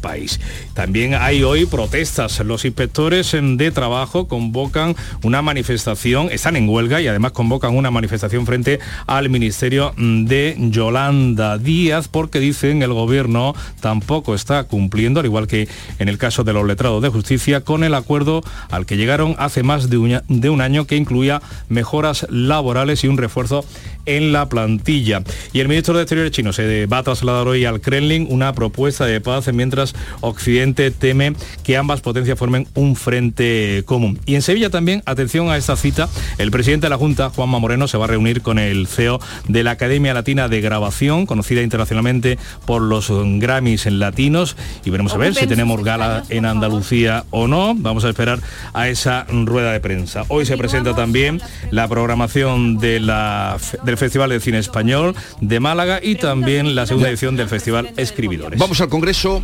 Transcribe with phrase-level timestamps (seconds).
[0.00, 0.40] país.
[0.74, 2.40] También hay hoy protestas.
[2.40, 8.46] Los inspectores de trabajo convocan una manifestación, están en huelga y además convocan una manifestación
[8.46, 15.46] frente al Ministerio de Yolanda Díaz porque dicen el gobierno tampoco está cumpliendo, al igual
[15.46, 15.68] que
[15.98, 19.62] en el caso de los letrados de justicia, con el acuerdo al que llegaron hace
[19.62, 23.64] más de un año que incluía mejoras laborales y un refuerzo
[24.06, 25.22] en la plantilla.
[25.52, 29.06] Y el ministro de Exteriores chino se va a trasladar hoy al Kremlin una propuesta
[29.06, 34.18] de paz mientras Occidente teme que ambas potencias formen un frente común.
[34.26, 37.88] Y en Sevilla también, atención a esta cita, el presidente de la Junta, Juanma Moreno,
[37.88, 42.38] se va a reunir con el CEO de la Academia Latina de Grabación, conocida internacionalmente
[42.66, 47.48] por los Grammys en latinos, y veremos a ver si tenemos gala en Andalucía o
[47.48, 47.74] no.
[47.76, 48.40] Vamos a esperar
[48.72, 50.24] a esa rueda de prensa.
[50.28, 51.40] Hoy se presenta también
[51.70, 53.56] la programación de la,
[53.92, 58.58] del Festival de Cine Español de Málaga y también la segunda edición del Festival Escribidores.
[58.58, 59.42] Vamos al Congreso.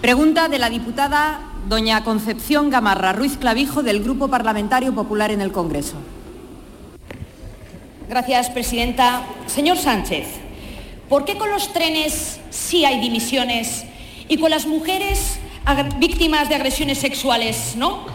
[0.00, 5.50] Pregunta de la diputada doña Concepción Gamarra Ruiz Clavijo del Grupo Parlamentario Popular en el
[5.50, 5.96] Congreso.
[8.08, 9.24] Gracias, presidenta.
[9.48, 10.28] Señor Sánchez,
[11.08, 13.84] ¿por qué con los trenes sí hay dimisiones
[14.28, 15.40] y con las mujeres
[15.98, 18.06] víctimas de agresiones sexuales no?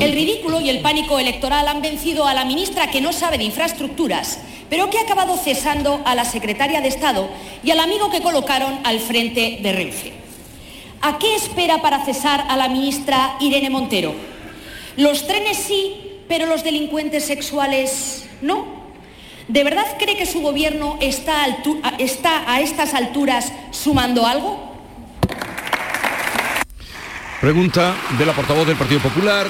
[0.00, 3.44] El ridículo y el pánico electoral han vencido a la ministra que no sabe de
[3.44, 4.38] infraestructuras,
[4.70, 7.28] pero que ha acabado cesando a la secretaria de Estado
[7.64, 10.12] y al amigo que colocaron al frente de Renfe.
[11.00, 14.14] ¿A qué espera para cesar a la ministra Irene Montero?
[14.96, 18.78] Los trenes sí, pero los delincuentes sexuales no.
[19.48, 24.68] ¿De verdad cree que su gobierno está, a estas alturas sumando algo?
[27.40, 29.46] Pregunta de la portavoz del Partido Popular.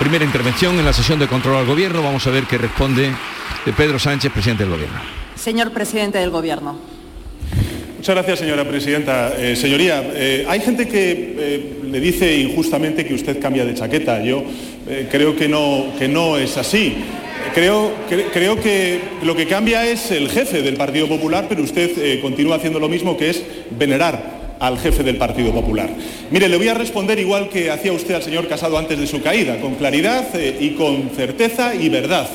[0.00, 2.02] Primera intervención en la sesión de control al gobierno.
[2.02, 3.12] Vamos a ver qué responde
[3.76, 4.98] Pedro Sánchez, presidente del gobierno.
[5.36, 6.78] Señor presidente del gobierno.
[7.98, 9.34] Muchas gracias, señora presidenta.
[9.36, 14.22] Eh, señoría, eh, hay gente que eh, le dice injustamente que usted cambia de chaqueta.
[14.24, 14.42] Yo
[15.10, 16.96] creo que no, que no es así.
[17.52, 17.92] Creo,
[18.32, 22.80] creo que lo que cambia es el jefe del Partido Popular, pero usted continúa haciendo
[22.80, 25.90] lo mismo, que es venerar al jefe del Partido Popular.
[26.30, 29.22] Mire, le voy a responder igual que hacía usted al señor Casado antes de su
[29.22, 32.28] caída, con claridad y con certeza y verdad.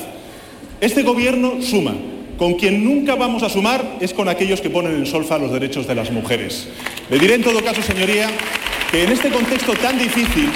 [0.82, 1.96] Este gobierno suma,
[2.38, 5.88] con quien nunca vamos a sumar es con aquellos que ponen en solfa los derechos
[5.88, 6.68] de las mujeres.
[7.10, 8.28] Le diré en todo caso, señoría,
[8.92, 10.50] que en este contexto tan difícil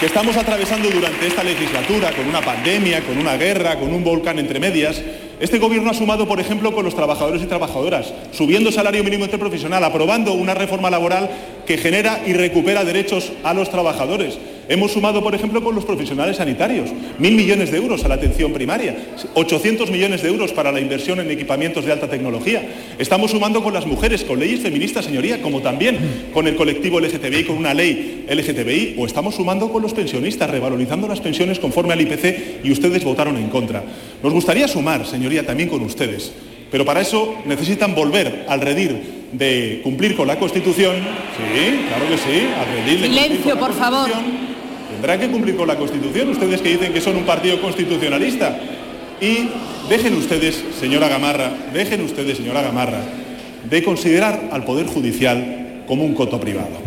[0.00, 4.38] que estamos atravesando durante esta legislatura, con una pandemia, con una guerra, con un volcán
[4.38, 5.00] entre medias,
[5.40, 9.82] este gobierno ha sumado, por ejemplo, con los trabajadores y trabajadoras, subiendo salario mínimo interprofesional,
[9.84, 11.30] aprobando una reforma laboral
[11.66, 14.38] que genera y recupera derechos a los trabajadores.
[14.66, 18.52] Hemos sumado, por ejemplo, con los profesionales sanitarios, mil millones de euros a la atención
[18.52, 18.96] primaria,
[19.34, 22.62] 800 millones de euros para la inversión en equipamientos de alta tecnología.
[22.98, 27.44] Estamos sumando con las mujeres, con leyes feministas, señoría, como también con el colectivo LGTBI,
[27.44, 32.00] con una ley LGTBI, o estamos sumando con los pensionistas, revalorizando las pensiones conforme al
[32.00, 33.82] IPC y ustedes votaron en contra.
[34.24, 36.32] Nos gustaría sumar, señoría, también con ustedes,
[36.70, 40.96] pero para eso necesitan volver al redir de cumplir con la Constitución.
[40.96, 44.08] Sí, claro que sí, al redir de Silencio, por favor
[44.92, 48.58] Tendrán que cumplir con la Constitución, ustedes que dicen que son un partido constitucionalista.
[49.20, 49.50] Y
[49.90, 53.02] dejen ustedes, señora Gamarra, dejen ustedes, señora Gamarra,
[53.68, 56.83] de considerar al Poder Judicial como un coto privado.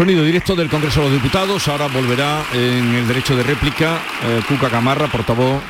[0.00, 1.68] Sonido directo del Congreso de los Diputados.
[1.68, 5.60] Ahora volverá en el derecho de réplica eh, Cuca Gamarra, portavoz.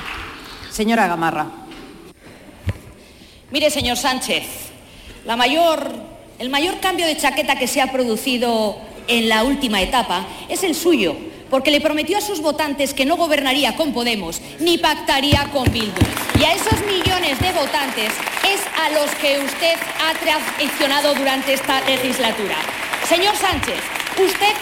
[0.70, 1.46] Señora Gamarra.
[3.50, 4.44] Mire, señor Sánchez,
[5.24, 5.84] la mayor
[6.38, 10.76] el mayor cambio de chaqueta que se ha producido en la última etapa es el
[10.76, 11.16] suyo,
[11.50, 16.02] porque le prometió a sus votantes que no gobernaría con Podemos ni pactaría con Bildu.
[16.38, 18.12] Y a esos millones de votantes
[18.44, 22.54] es a los que usted ha traicionado durante esta legislatura.
[23.08, 23.80] Señor Sánchez,
[24.18, 24.54] usted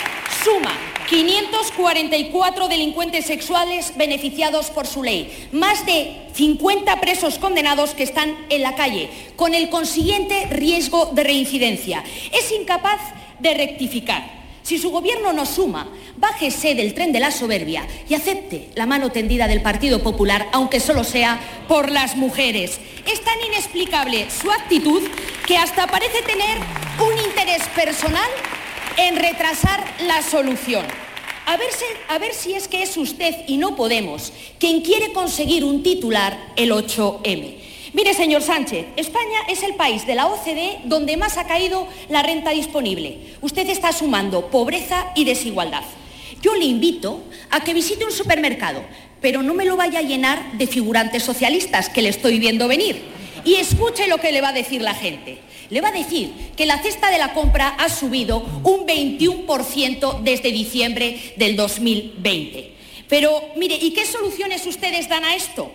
[0.44, 0.72] suma
[1.08, 8.62] 544 delincuentes sexuales beneficiados por su ley, más de 50 presos condenados que están en
[8.62, 12.04] la calle, con el consiguiente riesgo de reincidencia.
[12.32, 13.00] Es incapaz
[13.38, 14.38] de rectificar.
[14.62, 19.10] Si su gobierno no suma, bájese del tren de la soberbia y acepte la mano
[19.10, 22.78] tendida del Partido Popular, aunque solo sea por las mujeres.
[23.10, 25.02] Es tan inexplicable su actitud
[25.46, 26.58] que hasta parece tener
[27.00, 28.28] un interés personal
[28.98, 30.84] en retrasar la solución.
[31.46, 31.56] A
[32.18, 36.72] ver, si, es que es usted y no Podemos quien quiere conseguir un titular el
[36.72, 37.54] 8M.
[37.94, 42.22] Mire, señor Sánchez, España es el país de la OCDE donde más ha caído la
[42.22, 43.18] renta disponible.
[43.40, 45.84] Usted está sumando pobreza y desigualdad.
[46.42, 48.82] Yo le invito a que visite un supermercado,
[49.22, 53.02] pero no me lo vaya a llenar de figurantes socialistas que le estoy viendo venir
[53.44, 55.38] Y escuche lo que le va a decir la gente.
[55.70, 60.50] Le va a decir que la cesta de la compra ha subido un 21% desde
[60.50, 62.74] diciembre del 2020.
[63.08, 65.70] Pero mire, ¿y qué soluciones ustedes dan a esto?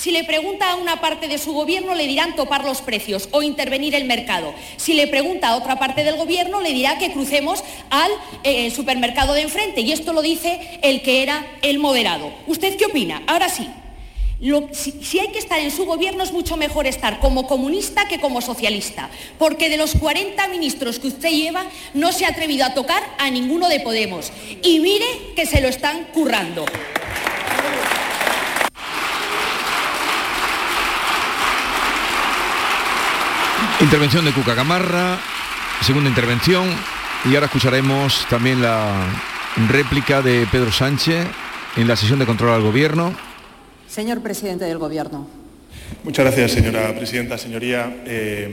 [0.00, 3.42] Si le pregunta a una parte de su gobierno, le dirán topar los precios o
[3.42, 4.54] intervenir el mercado.
[4.78, 8.10] Si le pregunta a otra parte del gobierno, le dirá que crucemos al
[8.42, 9.82] eh, supermercado de enfrente.
[9.82, 12.32] Y esto lo dice el que era el moderado.
[12.46, 13.22] ¿Usted qué opina?
[13.26, 13.68] Ahora sí.
[14.72, 18.40] Si, hay que estar en su gobierno es mucho mejor estar como comunista que como
[18.40, 23.02] socialista, porque de los 40 ministros que usted lleva no se ha atrevido a tocar
[23.18, 24.32] a ninguno de Podemos.
[24.62, 25.06] Y mire
[25.36, 26.64] que se lo están currando.
[33.80, 35.18] Intervención de Cuca Gamarra,
[35.82, 36.68] segunda intervención,
[37.24, 39.06] y ahora escucharemos también la
[39.68, 41.26] réplica de Pedro Sánchez
[41.76, 43.29] en la sesión de control al Gobierno.
[43.90, 45.26] Señor presidente del Gobierno.
[46.04, 47.36] Muchas gracias, señora presidenta.
[47.36, 48.48] Señoría, eh,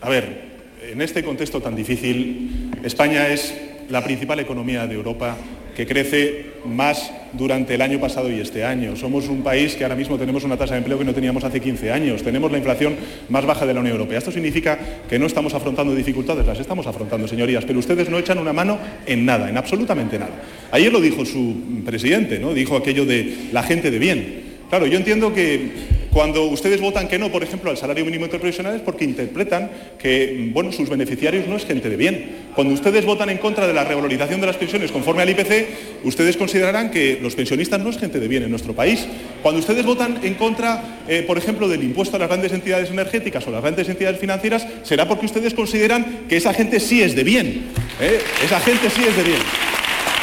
[0.00, 0.46] a ver,
[0.80, 3.52] en este contexto tan difícil, España es
[3.88, 5.36] la principal economía de Europa
[5.74, 8.94] que crece más durante el año pasado y este año.
[8.94, 11.60] Somos un país que ahora mismo tenemos una tasa de empleo que no teníamos hace
[11.60, 12.22] 15 años.
[12.22, 12.94] Tenemos la inflación
[13.28, 14.18] más baja de la Unión Europea.
[14.18, 14.78] Esto significa
[15.08, 18.78] que no estamos afrontando dificultades, las estamos afrontando, señorías, pero ustedes no echan una mano
[19.04, 20.42] en nada, en absolutamente nada.
[20.70, 22.54] Ayer lo dijo su presidente, ¿no?
[22.54, 24.45] Dijo aquello de la gente de bien.
[24.68, 25.70] Claro, yo entiendo que
[26.16, 30.48] cuando ustedes votan que no, por ejemplo, al salario mínimo interprofesional es porque interpretan que
[30.50, 32.46] bueno, sus beneficiarios no es gente de bien.
[32.54, 36.38] Cuando ustedes votan en contra de la revalorización de las pensiones conforme al IPC, ustedes
[36.38, 39.06] considerarán que los pensionistas no es gente de bien en nuestro país.
[39.42, 43.46] Cuando ustedes votan en contra, eh, por ejemplo, del impuesto a las grandes entidades energéticas
[43.46, 47.24] o las grandes entidades financieras, será porque ustedes consideran que esa gente sí es de
[47.24, 47.66] bien.
[48.00, 48.20] ¿eh?
[48.42, 49.42] Esa gente sí es de bien.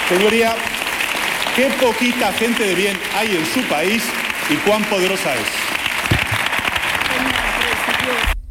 [0.10, 0.56] Señoría,
[1.56, 4.02] qué poquita gente de bien hay en su país
[4.50, 5.74] y cuán poderosa es.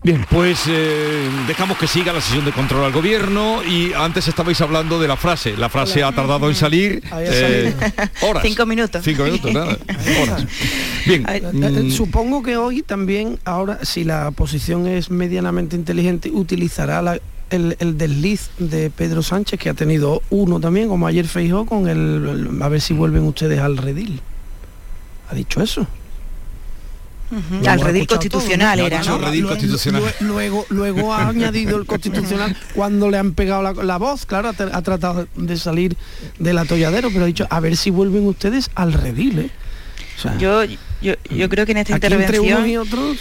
[0.05, 4.61] Bien, pues eh, dejamos que siga la sesión de control al gobierno y antes estabais
[4.61, 5.57] hablando de la frase.
[5.57, 7.73] La frase ha tardado en salir eh,
[8.23, 8.43] horas.
[8.45, 9.05] Cinco minutos.
[9.05, 9.79] Cinco minutos, nada.
[10.23, 10.45] Horas.
[11.07, 11.25] Bien.
[11.29, 11.91] Eh, mm.
[11.93, 18.91] Supongo que hoy también, ahora, si la oposición es medianamente inteligente, utilizará el, desliz de
[18.91, 22.93] Pedro Sánchez, que ha tenido uno también, como ayer Feijó, con el, a ver si
[22.93, 24.21] vuelven ustedes al redil.
[25.33, 25.87] ¿Ha dicho eso?
[27.67, 29.19] Al redil constitucional era, ¿no?
[30.21, 35.27] Luego, luego, ha añadido el constitucional cuando le han pegado la, voz, claro, ha, tratado
[35.35, 35.97] de salir
[36.39, 39.51] del atolladero, pero ha dicho, a ver si vuelven ustedes al redil, ¿eh?
[40.39, 40.65] yo,
[41.01, 42.45] yo, yo creo que en esta intervención...
[42.45, 43.17] Entre unos y otros,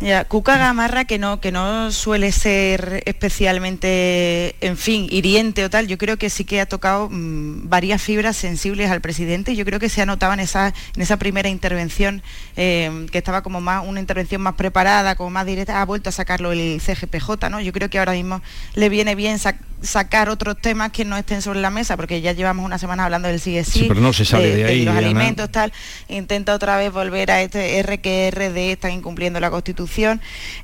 [0.00, 5.86] ya, Cuca Gamarra, que no, que no suele ser especialmente, en fin, hiriente o tal,
[5.86, 9.56] yo creo que sí que ha tocado mm, varias fibras sensibles al presidente.
[9.56, 12.22] Yo creo que se ha notado en esa, en esa primera intervención,
[12.58, 16.12] eh, que estaba como más, una intervención más preparada, como más directa, ha vuelto a
[16.12, 17.60] sacarlo el CGPJ, ¿no?
[17.62, 18.42] Yo creo que ahora mismo
[18.74, 19.38] le viene bien
[19.80, 23.28] sacar otros temas que no estén sobre la mesa, porque ya llevamos una semana hablando
[23.28, 25.72] del CSI, sí, pero no se sale de, ahí, los alimentos, tal.
[26.08, 29.85] Intenta otra vez volver a este RQRD, están incumpliendo la Constitución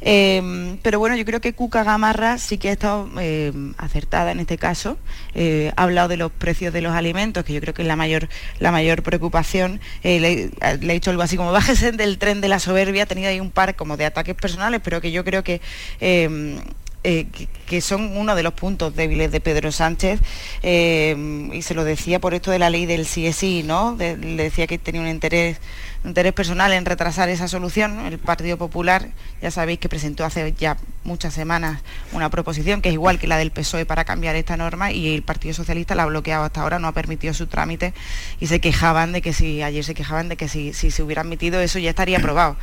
[0.00, 4.40] Em, pero bueno, yo creo que Cuca Gamarra sí que ha estado em, acertada en
[4.40, 4.98] este caso.
[5.34, 7.96] Eh, ha hablado de los precios de los alimentos, que yo creo que es la
[7.96, 8.28] mayor,
[8.58, 9.80] la mayor preocupación.
[10.02, 13.28] Eh, le, ha dicho algo así como bájese del tren de la soberbia, ha tenido
[13.28, 15.60] ahí un par como de ataques personales, pero que yo creo que
[16.00, 16.58] em,
[17.04, 17.26] eh,
[17.66, 20.20] que, son uno de los puntos débiles de Pedro Sánchez
[20.62, 23.96] y se lo decía por esto de la ley del CSI, ¿no?
[23.98, 25.58] le decía que tenía un interés
[26.04, 28.00] interés personal en retrasar esa solución.
[28.06, 29.08] El Partido Popular,
[29.40, 31.80] ya sabéis que presentó hace ya muchas semanas
[32.12, 35.22] una proposición que es igual que la del PSOE para cambiar esta norma y el
[35.22, 37.94] Partido Socialista la ha bloqueado hasta ahora, no ha permitido su trámite
[38.40, 41.22] y se quejaban de que si, ayer se quejaban de que si, si se hubiera
[41.22, 42.56] admitido eso ya estaría aprobado.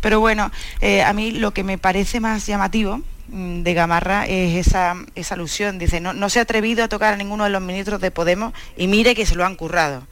[0.00, 0.50] Pero bueno,
[0.80, 5.78] eh, a mí lo que me parece más llamativo de Gamarra es esa, esa alusión.
[5.78, 8.52] Dice, no, no se ha atrevido a tocar a ninguno de los ministros de Podemos
[8.76, 10.06] y mire que se lo han currado.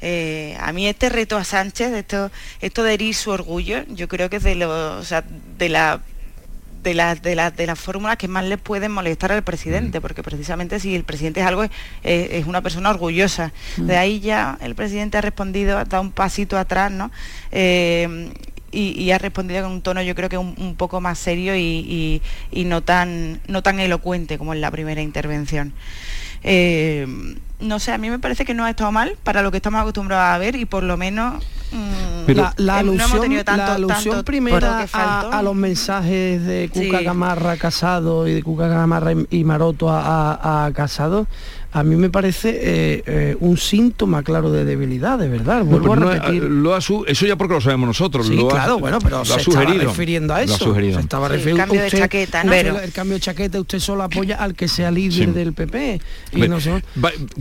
[0.00, 4.28] Eh, a mí este reto a Sánchez, esto, esto de herir su orgullo, yo creo
[4.28, 4.56] que es de,
[5.58, 6.00] de la
[6.82, 10.02] de, de, las fórmulas que más le pueden molestar al presidente, mm.
[10.02, 11.64] porque precisamente si el presidente es algo,
[12.02, 13.52] es una persona orgullosa.
[13.76, 13.86] Mm.
[13.86, 17.12] De ahí ya el presidente ha respondido, ha dado un pasito atrás, ¿no?
[17.52, 18.32] Eh,
[18.72, 22.20] y, ha respondido con un tono yo creo que un, poco más serio y,
[22.52, 25.72] no, tan, no tan elocuente como en la primera intervención.
[26.44, 27.06] Eh,
[27.62, 29.80] no sé, a mí me parece que no ha estado mal para lo que estamos
[29.80, 36.70] acostumbrados a ver y por lo menos mm, la, alusión, primera a, los mensajes de
[36.72, 41.26] Cuca Gamarra casado y de Cuca Gamarra y, Maroto a, casado
[41.72, 45.64] a mí me parece eh, eh, un síntoma claro de debilidad, de verdad.
[45.64, 46.42] Vuelvo a repetir.
[46.42, 48.26] lo eso ya porque lo sabemos nosotros.
[48.26, 49.84] Sí, claro, bueno, pero lo se ha sugerido.
[49.84, 50.74] refiriendo a eso.
[50.74, 52.52] Lo estaba refiriendo el cambio de chaqueta, ¿no?
[52.52, 56.00] el, cambio de chaqueta, usted solo apoya al que sea líder del PP.
[56.32, 56.46] Y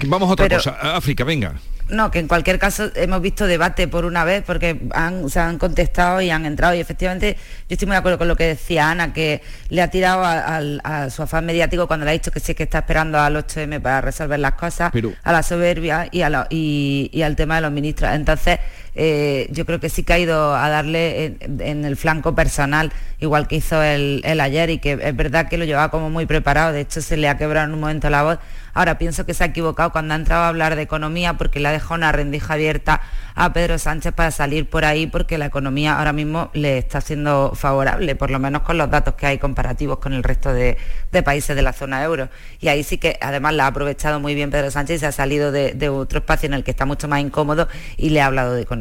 [0.07, 0.77] vamos a otra cosa.
[0.95, 1.59] África, venga.
[1.91, 5.57] No, que en cualquier caso hemos visto debate por una vez porque han, se han
[5.57, 7.35] contestado y han entrado y efectivamente
[7.67, 11.09] yo estoy muy de acuerdo con lo que decía Ana, que le ha tirado a,
[11.09, 13.99] su afán mediático cuando le ha dicho que sí que está esperando al 8M para
[13.99, 14.93] resolver las cosas,
[15.23, 18.09] a la soberbia y, al tema de los ministros.
[18.13, 18.59] Entonces,
[18.93, 23.47] eh, yo creo que sí que ha ido a darle en, el flanco personal, igual
[23.47, 26.81] que hizo el, ayer y que es verdad que lo llevaba como muy preparado, de
[26.81, 28.39] hecho se le ha quebrado en un momento la voz.
[28.73, 31.67] Ahora pienso que se ha equivocado cuando ha entrado a hablar de economía porque le
[31.67, 33.01] ha dejado una rendija abierta
[33.35, 37.51] a Pedro Sánchez para salir por ahí porque la economía ahora mismo le está siendo
[37.53, 40.77] favorable, por lo menos con los datos que hay comparativos con el resto de,
[41.23, 42.29] países de la zona euro.
[42.59, 45.11] Y ahí sí que además la ha aprovechado muy bien Pedro Sánchez y se ha
[45.11, 47.67] salido de, de otro espacio en el que está mucho más incómodo
[47.97, 48.80] y le ha hablado de economía.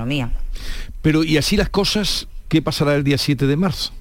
[1.03, 3.93] Pero y así las cosas, ¿qué pasará el día 7 de marzo?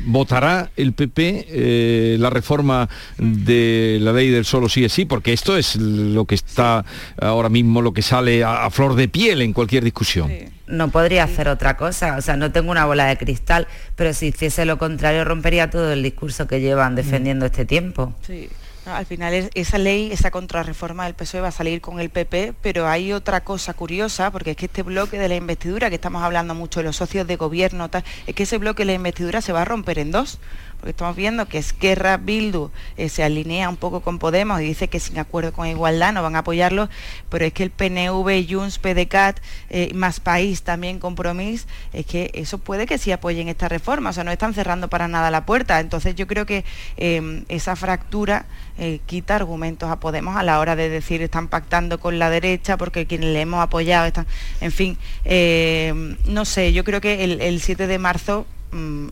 [0.00, 2.88] ¿Votará el PP eh, la reforma
[3.18, 5.04] de la ley del solo sí es sí?
[5.04, 6.84] Porque esto es lo que está
[7.20, 10.30] ahora mismo, lo que sale a, flor de piel en cualquier discusión.
[10.66, 14.26] No podría hacer otra cosa, o sea, no tengo una bola de cristal, pero si
[14.26, 18.12] hiciese lo contrario rompería todo el discurso que llevan defendiendo este tiempo.
[18.26, 18.48] Sí
[18.86, 22.86] al final esa ley, esa contrarreforma del PSOE va a salir con el PP, pero
[22.86, 26.54] hay otra cosa curiosa, porque es que este bloque de la investidura, que estamos hablando
[26.54, 27.90] mucho de los socios de gobierno,
[28.26, 30.38] es que ese bloque de la investidura se va a romper en dos
[30.78, 34.88] porque estamos viendo que Esquerra Bildu eh, se alinea un poco con Podemos y dice
[34.88, 36.88] que sin acuerdo con igualdad no van a apoyarlo,
[37.28, 39.40] pero es que el PNV, Junts, PDCAT,
[39.70, 44.12] eh, más País también Compromís, es que eso puede que sí apoyen esta reforma, o
[44.12, 45.80] sea, no están cerrando para nada la puerta.
[45.80, 46.64] Entonces yo creo que
[46.96, 48.46] em, esa fractura
[48.78, 52.76] eh, quita argumentos a Podemos a la hora de decir están pactando con la derecha
[52.76, 54.26] porque quienes le hemos apoyado están,
[54.60, 58.46] en fin, em, no sé, yo creo que el 7 de marzo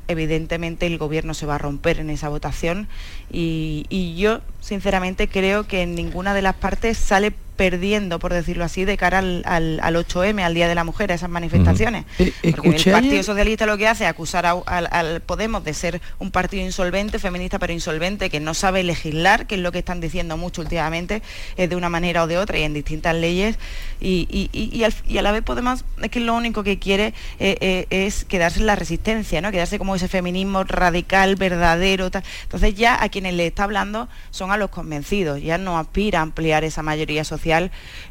[0.09, 2.89] evidentemente el gobierno se va a romper en esa votación
[3.31, 8.65] y, y yo sinceramente creo que en ninguna de las partes sale perdiendo, por decirlo
[8.65, 12.05] así, de cara al, al, 8M, al Día de la Mujer, a esas manifestaciones.
[12.19, 16.65] Eh, el Partido Socialista lo que hace es acusar al Podemos de ser un partido
[16.65, 20.63] insolvente, feminista pero insolvente, que no sabe legislar, que es lo que están diciendo mucho
[20.63, 21.23] últimamente,
[21.57, 23.57] eh, de una manera o de otra y en distintas leyes.
[24.01, 24.85] Y, y,
[25.19, 28.77] a la vez Podemos es que lo único que quiere eh, es quedarse en la
[28.77, 29.53] resistencia, ¿no?
[29.53, 32.11] quedarse como ese feminismo radical, verdadero.
[32.43, 36.23] Entonces ya a quienes le está hablando son a los convencidos, ya no aspira a
[36.23, 37.44] ampliar esa mayoría social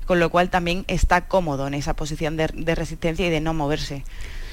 [0.05, 4.03] con lo cual también está cómodo en esa posición de, resistencia y de no moverse.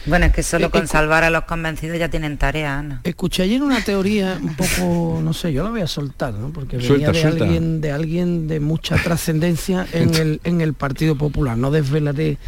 [0.06, 3.02] Bueno, es que solo eh, con salvar a los convencidos ya tienen tarea, Ana.
[3.04, 6.50] Escuché ayer una teoría un poco, no sé, yo la voy a soltar, ¿no?
[6.54, 11.58] Porque venía de alguien de alguien de mucha trascendencia en el, en el Partido Popular.
[11.58, 12.38] No desvelaré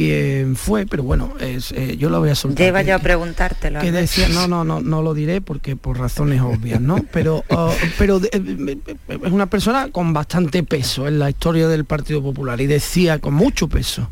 [0.00, 2.64] quién fue, pero bueno, es, eh, yo lo voy a soltar.
[2.64, 3.80] Lleva yo a preguntártelo.
[3.80, 7.04] Que decía, no, no, no, no lo diré porque por razones obvias, ¿no?
[7.12, 8.78] Pero, oh, pero eh,
[9.08, 13.34] es una persona con bastante peso en la historia del Partido Popular y decía, con
[13.34, 14.08] mucho peso,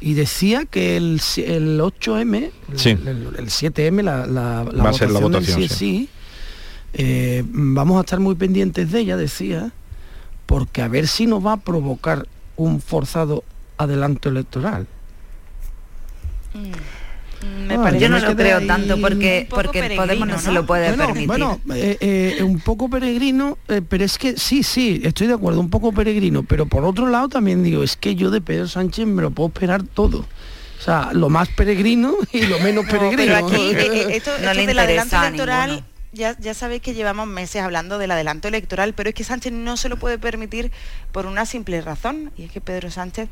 [0.00, 6.08] y decía que el, el 8M, el, 7M, la, la, Va votación, la votación sí,
[6.92, 9.72] eh, vamos a estar muy pendientes de ella, decía,
[10.46, 13.42] porque a ver si nos va a provocar un forzado
[13.78, 14.86] adelanto electoral.
[16.54, 21.26] Mm, yo no lo creo tanto porque porque Podemos no, se lo puede permitir.
[21.26, 25.60] Bueno, eh, eh, un poco peregrino, eh, pero es que sí, sí, estoy de acuerdo,
[25.60, 29.06] un poco peregrino, pero por otro lado también digo, es que yo de Pedro Sánchez
[29.06, 30.20] me lo puedo esperar todo.
[30.78, 33.16] O sea, lo más peregrino y lo menos peregrino.
[33.16, 33.70] pero aquí,
[34.10, 35.84] esto, no del adelanto electoral
[36.14, 39.76] ya, ya sabéis que llevamos meses hablando del adelanto electoral, pero es que Sánchez no
[39.76, 40.70] se lo puede permitir
[41.12, 43.28] por una simple razón, y es que Pedro Sánchez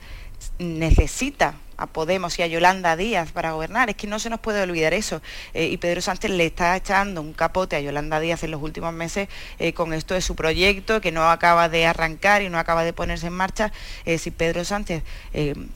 [0.59, 3.91] necesita a Podemos y a Yolanda Díaz para gobernar.
[3.91, 5.21] Es que no se nos puede olvidar eso.
[5.53, 8.93] Eh, y Pedro Sánchez le está echando un capote a Yolanda Díaz en los últimos
[8.93, 12.85] meses eh, con esto de su proyecto que no acaba de arrancar y no acaba
[12.85, 13.73] de ponerse en marcha.
[14.05, 15.03] Eh, si Pedro Sánchez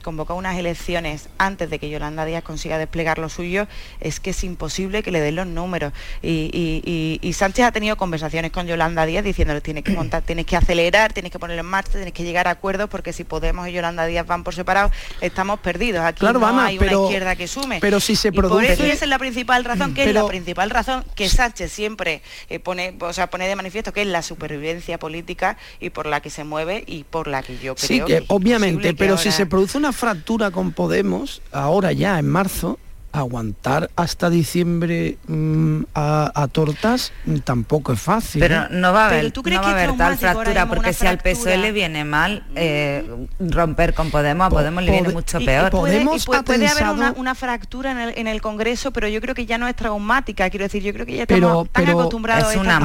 [0.03, 3.67] convoca unas elecciones antes de que Yolanda Díaz consiga desplegar lo suyo,
[4.01, 5.93] es que es imposible que le den los números.
[6.23, 11.13] Y, Sánchez ha tenido conversaciones con Yolanda Díaz diciéndole tienes que montar, tienes que acelerar,
[11.13, 14.07] tienes que ponerlo en marcha, tienes que llegar a acuerdos porque si Podemos y Yolanda
[14.07, 15.96] Díaz van por separado, estamos perdidos.
[16.05, 17.79] Aquí claro, no Ana, hay pero, una izquierda que sume.
[17.81, 18.73] Pero si se y por produce...
[18.73, 22.23] eso esa es la principal razón, que Pero- es la principal razón que Sánchez siempre
[22.49, 26.21] eh, pone, o sea, pone de manifiesto, que es la supervivencia política y por la
[26.21, 29.31] que se mueve y por la que yo creo Sí, que obviamente, que pero si
[29.33, 32.79] se produce una fractura con Podemos, ahora ya en marzo,
[33.21, 38.41] aguantar hasta diciembre mm, a, a tortas mm, tampoco es fácil.
[38.41, 38.67] Pero ¿eh?
[38.71, 41.07] no va a haber, ¿tú crees no va a que haber tal fractura, porque si
[41.07, 43.05] al PSOE le viene mal eh,
[43.39, 45.71] romper con Podemos, a Po- Podemos le viene mucho Y- y peor.
[45.71, 48.91] puede- Podemos y puede, ha puede haber una, una fractura en el, en el Congreso,
[48.93, 50.49] pero yo creo que ya no es traumática.
[50.51, 52.79] Quiero decir, yo creo que ya Pero- estamos tan pero- acostumbrados Es a una a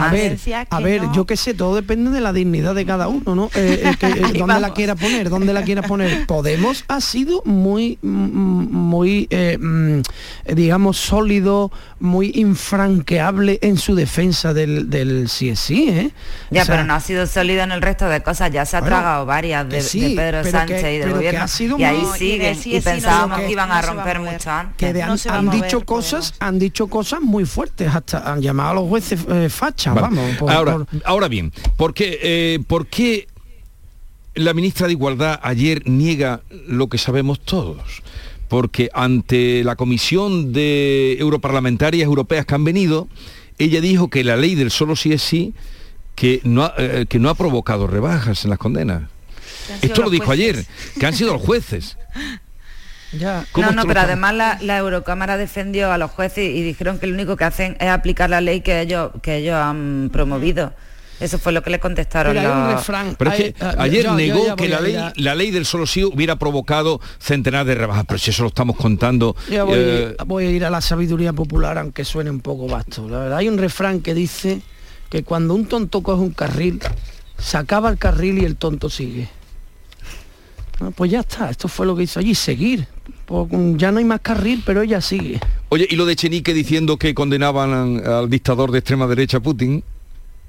[0.69, 3.35] a que ver, no- yo qué sé, todo depende de la dignidad de cada uno,
[3.35, 3.45] ¿no?
[3.55, 6.25] Eh, eh, que, eh, dónde la quiera poner, dónde la quiera poner.
[6.27, 8.07] Podemos ha sido muy, mm,
[8.71, 10.01] muy, eh, mm,
[10.45, 16.11] digamos, sólido, muy infranqueable en su defensa del, del sí es sí, ¿eh?
[16.49, 18.77] Ya, O sea, pero no ha sido sólido en el resto de cosas, ya se
[18.77, 21.41] ha Bueno, tragado varias de, que sí, de Pedro Sánchez que- y del gobierno.
[21.43, 22.55] ha sido y ahí de siguen.
[22.55, 24.33] sí Y, no pensábamos que iban no a romper mover.
[24.33, 24.75] mucho antes.
[24.77, 28.69] que de- No han, mover dicho cosas han dicho cosas muy fuertes hasta han llamado
[28.71, 30.07] a los jueces eh, fachas Vale.
[30.07, 33.27] vamos por- ahora, por- ahora bien, ¿por qué, eh, por qué
[34.33, 38.01] la ministra de Igualdad ayer niega lo que sabemos todos?
[38.51, 43.07] Porque ante la comisión de europarlamentarias europeas que han venido,
[43.57, 45.53] ella dijo que la ley del solo sí es sí,
[46.15, 49.03] que no ha, eh, que no ha provocado rebajas en las condenas.
[49.81, 50.43] Esto lo dijo jueces.
[50.43, 50.65] ayer,
[50.99, 51.97] que han sido los jueces.
[53.17, 56.99] ya ¿Cómo No, no, pero además la, la Eurocámara defendió a los jueces y dijeron
[56.99, 60.73] que lo único que hacen es aplicar la ley que ellos, que ellos han promovido.
[61.21, 62.79] Eso fue lo que le contestaron Mira, hay un los...
[62.79, 65.51] refrán Pero es hay- que ayer yo- yo negó que la ley, a- la ley
[65.51, 69.35] del solo sí hubiera provocado centenares de rebajas, pero si eso lo estamos contando.
[69.47, 73.07] Voy, eh, voy a ir a la sabiduría popular, aunque suene un poco vasto.
[73.07, 74.61] La verdad, hay un refrán que dice
[75.09, 76.79] que cuando un tonto coge un carril,
[77.37, 79.29] se acaba el carril y el tonto sigue.
[80.79, 82.87] Ah, pues ya está, esto fue lo que hizo allí, seguir.
[83.25, 85.39] Pues, mm, ya no hay más carril, pero ella sigue.
[85.69, 89.83] Oye, y lo de Chenique diciendo que condenaban al dictador de extrema derecha Putin.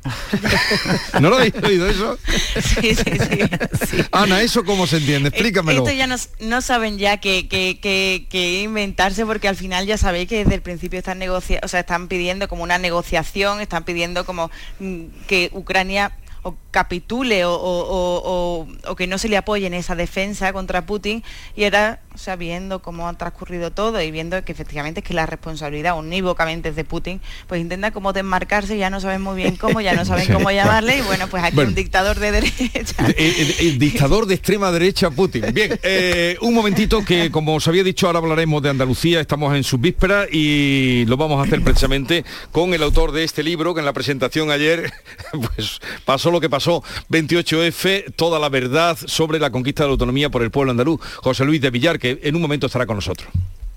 [1.21, 2.19] ¿No lo habéis oído eso?
[2.63, 3.87] Sí, sí, sí.
[3.89, 4.05] sí.
[4.13, 5.29] Ana, ¿eso cómo se entiende?
[5.29, 5.81] Explícamelo.
[5.83, 9.97] Esto ya no, no saben ya que, que- que- que inventarse porque al final ya
[9.99, 13.85] sabéis que desde el principio están negocia o sea, están pidiendo como una negociación, están
[13.85, 19.67] pidiendo como mm, que Ucrania o capitule o, o- o- que no se le apoye
[19.67, 21.23] en esa defensa contra Putin
[21.55, 25.15] y ahora, o sea, viendo cómo ha transcurrido todo y viendo que efectivamente es que
[25.15, 29.57] la responsabilidad unívocamente es de Putin, pues intenta como desmarcarse, ya no saben muy bien
[29.57, 31.69] cómo, ya no saben cómo llamarle y bueno, pues aquí Bueno.
[31.69, 33.07] un dictador de derecha.
[33.07, 35.45] El, el- el dictador de extrema derecha Putin.
[35.53, 39.63] Bien, eh, un momentito que como os había dicho, ahora hablaremos de Andalucía, estamos en
[39.65, 43.81] su víspera y lo vamos a hacer precisamente con el autor de este libro, que
[43.81, 44.91] en la presentación ayer
[45.33, 50.31] pues pasó lo que pasó, 28F, toda la verdad sobre la conquista de la autonomía
[50.31, 53.29] por el pueblo andaluz, José Luis de Villar, que en un momento estará con nosotros.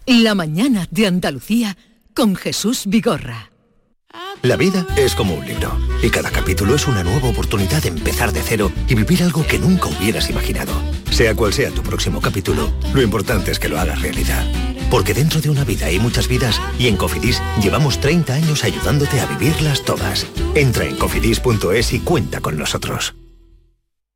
[0.06, 1.78] La mañana de Andalucía
[2.14, 3.52] con Jesús Vigorra.
[4.42, 8.32] La vida es como un libro y cada capítulo es una nueva oportunidad de empezar
[8.32, 10.74] de cero y vivir algo que nunca hubieras imaginado.
[11.12, 14.46] Sea cual sea tu próximo capítulo, lo importante es que lo hagas realidad.
[14.90, 19.20] Porque dentro de una vida hay muchas vidas y en Cofidis llevamos 30 años ayudándote
[19.20, 20.26] a vivirlas todas.
[20.54, 23.16] Entra en cofidis.es y cuenta con nosotros.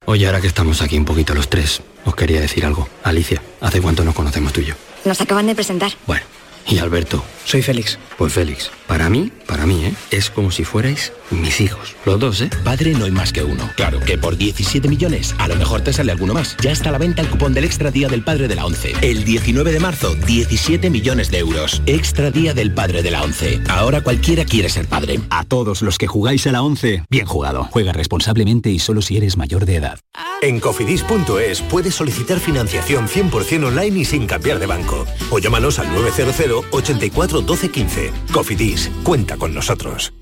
[0.05, 2.89] Oye, ahora que estamos aquí un poquito los tres, os quería decir algo.
[3.03, 4.75] Alicia, ¿hace cuánto nos conocemos tú y yo?
[5.05, 5.91] Nos acaban de presentar.
[6.07, 6.25] Bueno,
[6.67, 7.23] y Alberto.
[7.45, 7.99] Soy Félix.
[8.17, 9.93] Pues Félix, para mí, para mí, ¿eh?
[10.09, 11.95] Es como si fuerais mis hijos.
[12.05, 12.49] Los dos, ¿eh?
[12.63, 13.69] Padre no hay más que uno.
[13.75, 16.57] Claro que por 17 millones a lo mejor te sale alguno más.
[16.61, 18.93] Ya está a la venta el cupón del Extra Día del Padre de la ONCE.
[19.01, 21.83] El 19 de marzo, 17 millones de euros.
[21.85, 23.61] Extra Día del Padre de la ONCE.
[23.69, 25.19] Ahora cualquiera quiere ser padre.
[25.29, 27.67] A todos los que jugáis a la 11, bien jugado.
[27.71, 29.99] Juega responsablemente y solo si eres mayor de edad.
[30.41, 35.05] En cofidis.es puedes solicitar financiación 100% online y sin cambiar de banco.
[35.29, 38.11] O llámanos al 900 84 12 15.
[38.31, 40.13] Cofidis, cuenta con nosotros.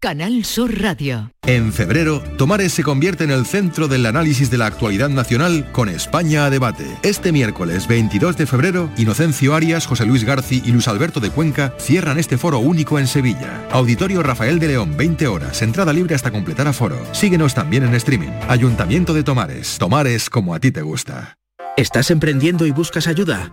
[0.00, 1.30] Canal Sur Radio.
[1.44, 5.90] En febrero, Tomares se convierte en el centro del análisis de la actualidad nacional con
[5.90, 6.86] España a debate.
[7.02, 11.74] Este miércoles 22 de febrero, Inocencio Arias, José Luis Garci y Luis Alberto de Cuenca
[11.78, 13.68] cierran este foro único en Sevilla.
[13.70, 16.96] Auditorio Rafael de León, 20 horas, entrada libre hasta completar aforo.
[17.12, 18.30] Síguenos también en streaming.
[18.48, 19.76] Ayuntamiento de Tomares.
[19.76, 21.36] Tomares como a ti te gusta.
[21.76, 23.52] ¿Estás emprendiendo y buscas ayuda?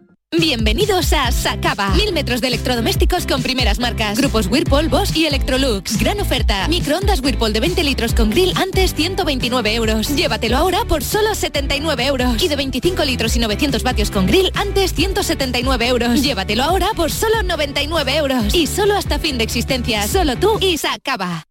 [0.39, 1.89] Bienvenidos a Sacaba.
[1.89, 4.17] Mil metros de electrodomésticos con primeras marcas.
[4.17, 5.97] Grupos Whirlpool, Bosch y Electrolux.
[5.99, 6.69] Gran oferta.
[6.69, 10.07] Microondas Whirlpool de 20 litros con grill antes 129 euros.
[10.15, 12.41] Llévatelo ahora por solo 79 euros.
[12.41, 16.21] Y de 25 litros y 900 vatios con grill antes 179 euros.
[16.21, 18.55] Llévatelo ahora por solo 99 euros.
[18.55, 20.07] Y solo hasta fin de existencia.
[20.07, 21.45] Solo tú y Sacaba.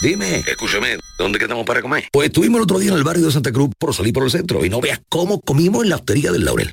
[0.00, 2.04] Dime, escúchame, ¿dónde quedamos para comer?
[2.12, 4.30] Pues estuvimos el otro día en el barrio de Santa Cruz por salir por el
[4.30, 6.72] centro y no veas cómo comimos en la hostería del Laurel.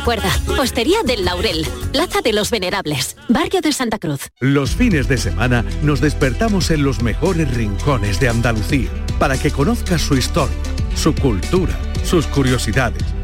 [0.00, 4.30] Recuerda, Postería del Laurel, Plaza de los Venerables, Barrio de Santa Cruz.
[4.40, 10.00] Los fines de semana nos despertamos en los mejores rincones de Andalucía para que conozcas
[10.00, 10.56] su historia,
[10.94, 13.04] su cultura, sus curiosidades,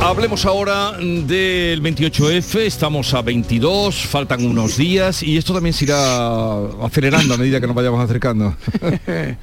[0.00, 6.56] Hablemos ahora del 28F, estamos a 22, faltan unos días y esto también se irá
[6.82, 8.54] acelerando a medida que nos vayamos acercando.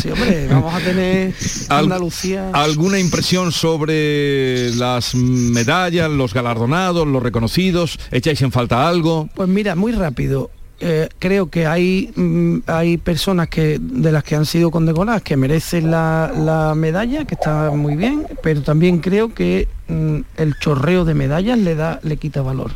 [0.00, 1.34] sí, hombre, vamos a tener
[1.68, 2.50] Andalucía.
[2.52, 7.98] ¿Alguna impresión sobre las medallas, los galardonados, los reconocidos?
[8.12, 9.28] ¿Echáis en falta algo?
[9.34, 10.50] Pues mira, muy rápido.
[10.82, 15.36] Eh, creo que hay, mm, hay personas que de las que han sido condecoradas que
[15.36, 21.04] merecen la, la medalla, que está muy bien, pero también creo que mm, el chorreo
[21.04, 22.72] de medallas le da, le quita valor.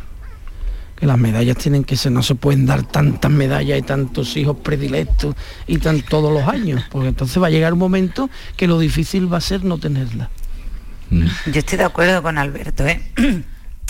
[0.95, 4.57] Que las medallas tienen que ser, no se pueden dar tantas medallas y tantos hijos
[4.61, 8.77] predilectos y tan todos los años, porque entonces va a llegar un momento que lo
[8.77, 10.29] difícil va a ser no tenerla.
[11.09, 13.01] Yo estoy de acuerdo con Alberto, ¿eh?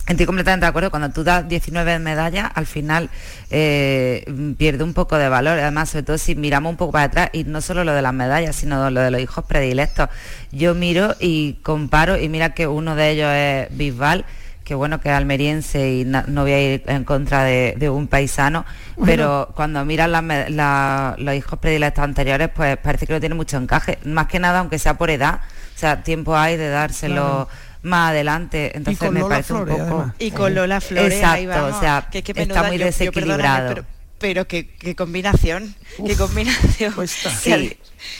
[0.08, 3.10] Estoy completamente de acuerdo, cuando tú das 19 medallas, al final
[3.50, 4.24] eh,
[4.56, 7.44] pierde un poco de valor, además, sobre todo si miramos un poco para atrás, y
[7.44, 10.10] no solo lo de las medallas, sino lo de los hijos predilectos.
[10.52, 14.26] Yo miro y comparo, y mira que uno de ellos es Bisbal,
[14.64, 18.66] que bueno que es almeriense y no, voy a ir en contra de, un paisano,
[19.06, 24.28] pero cuando miras los hijos predilectos anteriores, pues parece que no tiene mucho encaje, más
[24.28, 25.40] que nada, aunque sea por edad,
[25.76, 27.48] o sea, tiempo hay de dárselo
[27.86, 28.76] más adelante.
[28.76, 30.12] Entonces me parece un poco.
[30.20, 31.14] Y con Lola Flores.
[31.14, 33.86] Exacto, o sea, que, está muy desequilibrado.
[34.20, 36.94] pero, qué, combinación, qué combinación.
[36.94, 37.12] Pues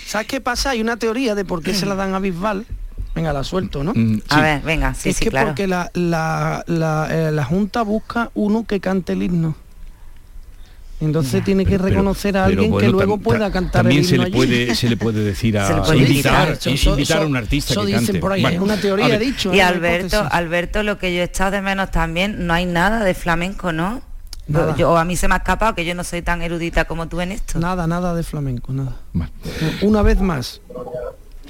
[0.06, 0.72] ¿Sabes qué pasa?
[0.72, 2.66] Hay una teoría de por qué se la dan a Bisbal.
[3.14, 3.94] Venga, la suelto, ¿no?
[3.96, 5.48] Mm, a ver, venga, sí, es que claro.
[5.48, 9.56] porque la, la, la, eh, la Junta busca uno que cante el himno.
[11.02, 14.76] Entonces tiene que reconocer a alguien que luego pueda cantar también el se le puede
[14.76, 18.20] se le puede decir a invitar, invitar a un artista que cante.
[18.20, 19.54] Por ahí, es una teoría dicho.
[19.54, 23.14] Y Alberto, Alberto, lo que yo he echado de menos también, no hay nada de
[23.14, 24.02] flamenco, ¿no?
[24.78, 27.08] Yo, o a mí se me ha escapado que yo no soy tan erudita como
[27.08, 27.58] tú en esto.
[27.60, 28.96] Nada, nada de flamenco, nada.
[29.82, 30.62] Una vez más,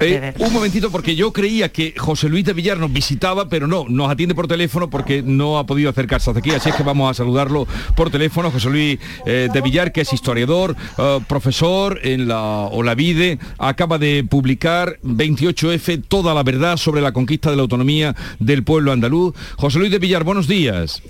[0.00, 3.86] eh, un momentito, porque yo creía que José Luis de Villar nos visitaba, pero no,
[3.88, 7.10] nos atiende por teléfono porque no ha podido acercarse hasta aquí, así es que vamos
[7.10, 8.50] a saludarlo por teléfono.
[8.50, 14.24] José Luis eh, de Villar, que es historiador, eh, profesor en la Olavide, acaba de
[14.28, 19.34] publicar 28F, toda la verdad sobre la conquista de la autonomía del pueblo andaluz.
[19.56, 21.02] José Luis de Villar, buenos días.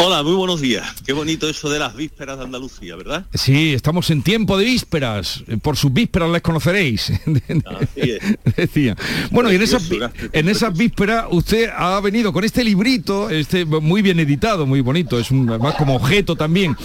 [0.00, 0.94] Hola, muy buenos días.
[1.04, 3.26] Qué bonito eso de las vísperas de Andalucía, ¿verdad?
[3.34, 5.42] Sí, estamos en tiempo de vísperas.
[5.60, 7.12] Por sus vísperas les conoceréis.
[8.56, 8.96] Decía.
[9.32, 9.90] Bueno, y en esas,
[10.32, 15.18] en esas vísperas usted ha venido con este librito, este muy bien editado, muy bonito,
[15.18, 16.76] es un, más como objeto también,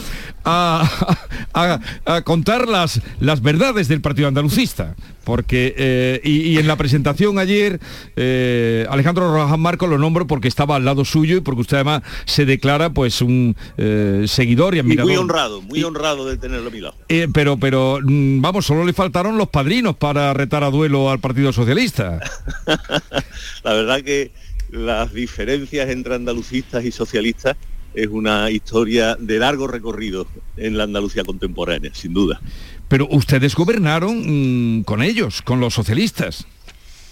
[0.44, 1.80] a,
[2.24, 4.96] contar las, las verdades del Partido Andalucista.
[5.24, 7.80] Porque, eh, y, en la presentación ayer,
[8.18, 12.04] eh, Alejandro Rojas Marco lo nombro porque estaba al lado suyo y porque usted además
[12.26, 15.12] se declara pues un eh, seguidor y admirador.
[15.12, 16.96] muy honrado, muy honrado de tenerlo a mi lado.
[17.34, 21.54] pero, pero, mm, vamos, solo le faltaron los padrinos para retar a duelo al Partido
[21.54, 22.20] Socialista.
[23.64, 24.32] la verdad que
[24.72, 27.56] las diferencias entre andalucistas y socialistas
[27.94, 32.42] es una historia de largo recorrido en la Andalucía contemporánea, sin duda.
[32.88, 36.46] Pero ustedes gobernaron mm, con ellos, con los socialistas.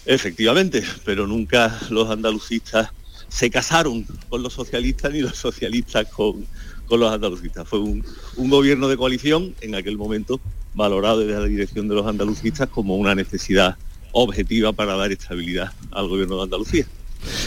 [0.05, 2.89] Efectivamente, pero nunca los andalucistas
[3.31, 6.45] se casaron con los socialistas ni los socialistas con,
[6.85, 7.67] con los andalucistas.
[7.67, 8.03] Fue un,
[8.35, 10.41] un, gobierno de coalición en aquel momento
[10.73, 13.77] valorado desde la dirección de los andalucistas como una necesidad
[14.11, 16.85] objetiva para dar estabilidad al gobierno de Andalucía.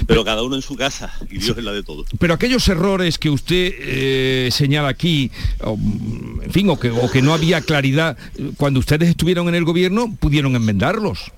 [0.07, 2.07] Pero cada uno en su casa y Dios es la de todos.
[2.19, 7.35] Pero aquellos errores que usted eh, señala aquí, en fin, o que, o que no
[7.35, 8.17] había claridad,
[8.57, 11.33] cuando ustedes estuvieron en el gobierno, pudieron enmendarlos.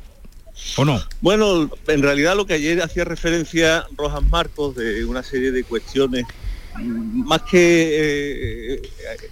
[0.77, 1.01] ¿O no?
[1.21, 6.25] Bueno, en realidad lo que ayer hacía referencia Rojas Marcos de una serie de cuestiones,
[6.79, 8.83] mm, más que eh,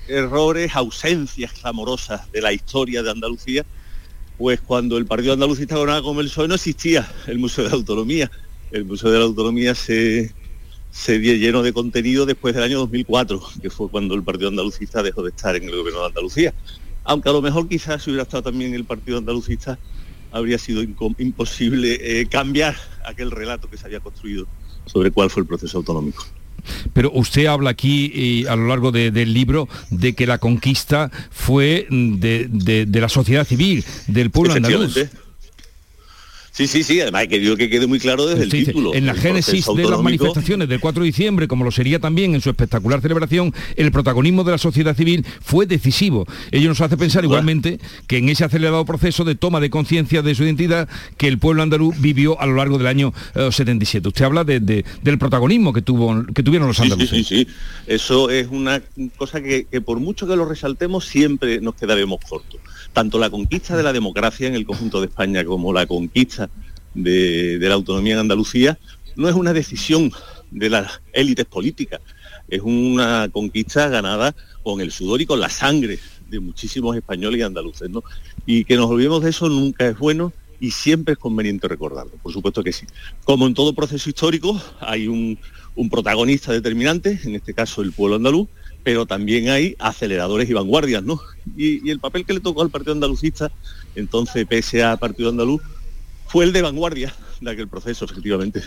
[0.08, 3.64] errores, ausencias clamorosas de la historia de Andalucía,
[4.38, 7.76] pues cuando el Partido Andalucista gobernaba como el PSOE no existía el Museo de la
[7.76, 8.30] Autonomía.
[8.70, 10.34] El Museo de la Autonomía se,
[10.90, 15.22] se llenó de contenido después del año 2004, que fue cuando el Partido Andalucista dejó
[15.22, 16.54] de estar en el gobierno de Andalucía.
[17.04, 19.78] Aunque a lo mejor quizás hubiera estado también el Partido Andalucista,
[20.35, 24.47] habría sido imposible eh, cambiar aquel relato que se había construido
[24.85, 26.27] sobre cuál fue el proceso autonómico.
[26.92, 31.87] Pero usted habla aquí y a lo largo del libro de que la conquista fue
[31.90, 34.97] de, de la sociedad civil, del pueblo andaluz.
[36.54, 38.94] Sí, sí, sí, además he querido que quede muy claro desde el título.
[38.94, 42.40] En la génesis de las manifestaciones del 4 de diciembre, como lo sería también en
[42.40, 46.26] su espectacular celebración, el protagonismo de la sociedad civil fue decisivo.
[46.52, 50.32] Ello nos hace pensar igualmente que en ese acelerado proceso de toma de conciencia de
[50.36, 54.06] su identidad que el pueblo andaluz vivió a lo largo del año 77.
[54.06, 57.10] Eh, Usted habla de, del protagonismo que, tuvo, que tuvieron los andaluces.
[57.10, 57.48] Sí, sí, sí,
[57.88, 58.80] Eso es una
[59.16, 62.60] cosa que, que por mucho que lo resaltemos siempre nos quedaremos cortos
[62.94, 66.43] tanto la conquista de la democracia en el conjunto de España como la conquista
[66.94, 68.78] de, la autonomía en Andalucía
[69.16, 70.12] no es una decisión
[70.50, 72.00] de las élites políticas,
[72.48, 77.42] es una conquista ganada con el sudor y con la sangre de muchísimos españoles y
[77.42, 77.90] andaluces.
[77.90, 78.02] ¿no?
[78.46, 82.33] Y que nos olvidemos de eso nunca es bueno y siempre es conveniente recordarlo, por
[82.33, 82.87] supuesto que sí.
[83.24, 85.38] Como en todo proceso histórico, hay un,
[85.74, 88.48] un protagonista determinante, en este caso el pueblo andaluz,
[88.85, 91.18] pero también hay aceleradores y vanguardias, ¿no?
[91.57, 93.50] Y, el papel que le tocó al Partido Andalucista,
[93.96, 95.62] entonces PSA Partido Andaluz,
[96.26, 98.62] fue el de vanguardia de aquel proceso, efectivamente.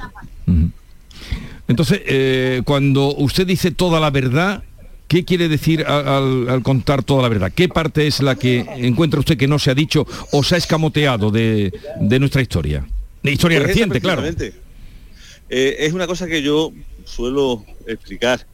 [1.67, 4.63] Entonces, eh, cuando usted dice toda la verdad,
[5.07, 7.51] ¿qué quiere decir al, contar toda la verdad?
[7.53, 10.57] ¿Qué parte es la que encuentra usted que no se ha dicho o se ha
[10.57, 11.73] escamoteado de,
[12.19, 12.87] nuestra historia?
[13.23, 14.23] De historia pues reciente, claro.
[15.49, 16.73] Eh, es una cosa que yo
[17.05, 18.45] suelo explicar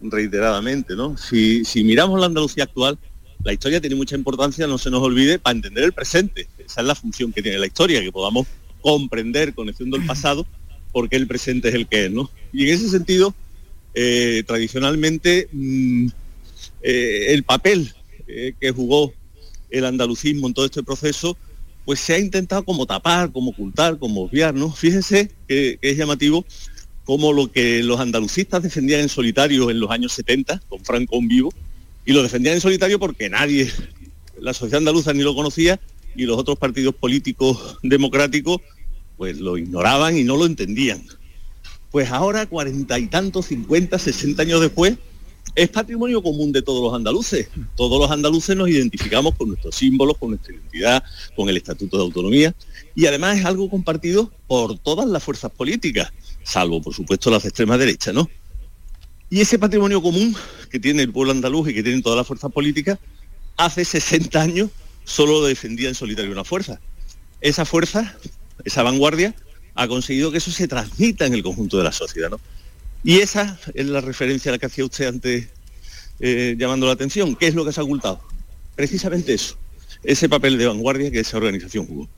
[0.00, 1.16] reiteradamente, ¿no?
[1.16, 2.98] Si, miramos la Andalucía actual,
[3.44, 6.48] la historia tiene mucha importancia, no se nos olvide, para entender el presente.
[6.58, 8.46] Esa es la función que tiene la historia, que podamos
[8.80, 10.46] comprender, conociendo el pasado,
[10.92, 12.30] por qué el presente es el que es, ¿no?
[12.52, 13.34] Y en ese sentido,
[13.94, 16.08] eh, tradicionalmente, mm,
[16.82, 17.92] eh, el papel
[18.26, 19.12] eh, que jugó
[19.70, 21.36] el andalucismo en todo este proceso,
[21.84, 24.70] pues se ha intentado como tapar, como ocultar, como obviar, ¿no?
[24.70, 26.44] Fíjense que es llamativo
[27.04, 31.28] como lo que los andalucistas defendían en solitario en los años 70, con Franco en
[31.28, 31.52] vivo,
[32.10, 33.70] y lo defendían en solitario porque nadie,
[34.40, 35.78] la sociedad andaluza ni lo conocía,
[36.16, 38.60] y los otros partidos políticos democráticos,
[39.16, 41.04] pues lo ignoraban y no lo entendían.
[41.92, 44.96] Pues ahora, cuarenta y tantos, cincuenta, sesenta años después,
[45.54, 47.48] es patrimonio común de todos los andaluces.
[47.76, 51.04] Todos los andaluces nos identificamos con nuestros símbolos, con nuestra identidad,
[51.36, 52.52] con el Estatuto de Autonomía,
[52.96, 57.48] y además es algo compartido por todas las fuerzas políticas salvo por supuesto las de
[57.50, 58.28] extrema derecha, ¿no?
[59.30, 60.36] Y ese patrimonio común
[60.70, 62.98] que tiene el pueblo andaluz y que tienen todas las fuerzas políticas,
[63.56, 64.70] hace 60 años
[65.04, 66.80] solo lo defendía en solitario una fuerza.
[67.40, 68.16] Esa fuerza,
[68.64, 69.34] esa vanguardia,
[69.74, 72.40] ha conseguido que eso se transmita en el conjunto de la sociedad, ¿no?
[73.02, 75.48] Y esa es la referencia a la que hacía usted antes
[76.18, 77.34] eh, llamando la atención.
[77.34, 78.20] ¿Qué es lo que se ha ocultado?
[78.76, 79.56] Precisamente eso,
[80.02, 82.08] ese papel de vanguardia que esa organización jugó.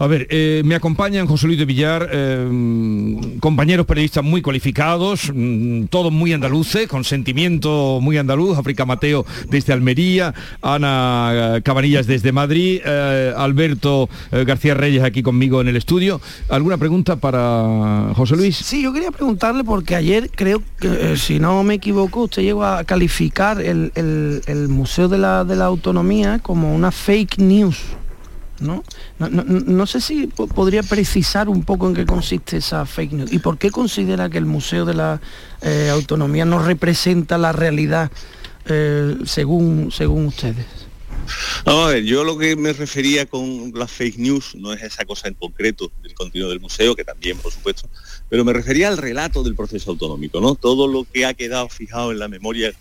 [0.00, 5.84] A ver, eh, me acompañan José Luis de Villar, eh, compañeros periodistas muy cualificados, mm,
[5.90, 10.32] todos muy andaluces, con sentimiento muy andaluz, África Mateo desde Almería,
[10.62, 12.80] Ana eh, Cabanillas desde Madrid,
[13.36, 16.18] Alberto García Reyes aquí conmigo en el estudio.
[16.48, 18.56] ¿Alguna pregunta para José Luis?
[18.56, 22.84] Sí, yo quería preguntarle porque ayer creo que, si no me equivoco, usted llegó a
[22.84, 23.92] calificar el,
[24.70, 27.76] Museo de la, de la Autonomía como una fake news.
[28.60, 28.84] ¿No?
[29.18, 33.58] No, sé si podría precisar un poco en qué consiste esa fake news y por
[33.58, 35.20] qué considera que el Museo de la
[35.62, 38.10] eh, Autonomía no representa la realidad
[38.66, 40.66] eh, según, según ustedes.
[41.64, 45.28] a ver, yo lo que me refería con las fake news no es esa cosa
[45.28, 47.88] en concreto del contenido del museo, que también, por supuesto,
[48.28, 50.54] pero me refería al relato del proceso autonómico, ¿no?
[50.54, 52.72] Todo lo que ha quedado fijado en la memoria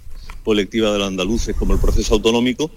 [0.43, 2.71] colectiva de los andaluces como el proceso autonómico,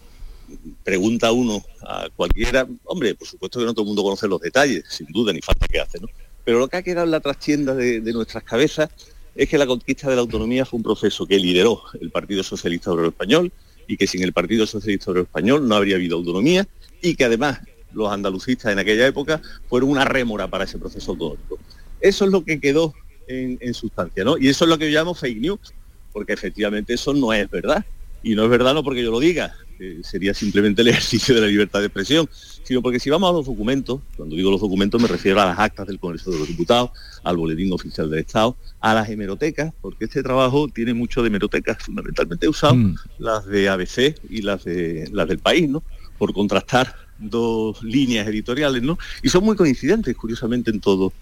[0.84, 4.84] pregunta uno a cualquiera, hombre, por supuesto que no todo el mundo conoce los detalles,
[4.88, 6.08] sin duda, ni falta que hace, ¿no?
[6.44, 8.90] Pero lo que ha quedado en la trastienda de, nuestras cabezas
[9.34, 12.90] es que la conquista de la autonomía fue un proceso que lideró el Partido Socialista
[12.90, 13.52] Obrero Español
[13.86, 16.66] y que sin el Partido Socialista Obrero Español no habría habido autonomía
[17.00, 17.60] y que además
[17.92, 21.58] los andalucistas en aquella época fueron una rémora para ese proceso autonómico.
[22.00, 22.94] Eso es lo que quedó
[23.28, 24.36] en, en sustancia, ¿no?
[24.36, 25.72] Y eso es lo que yo llamo fake news,
[26.12, 27.84] porque efectivamente eso no es verdad.
[28.22, 29.54] Y no es verdad no porque yo lo diga,
[30.03, 32.29] sería simplemente el ejercicio de la libertad de expresión,
[32.62, 35.59] sino porque si vamos a los documentos, cuando digo los documentos me refiero a las
[35.59, 36.90] actas del Congreso de los Diputados,
[37.23, 41.79] al Boletín Oficial del Estado, a las hemerotecas, porque este trabajo tiene mucho de hemerotecas,
[41.83, 42.97] fundamentalmente he usado Mm.
[43.18, 45.83] las de ABC y las de las del país, ¿no?
[46.18, 48.99] Por contrastar dos líneas editoriales, ¿no?
[49.23, 51.12] Y son muy coincidentes, curiosamente, en todo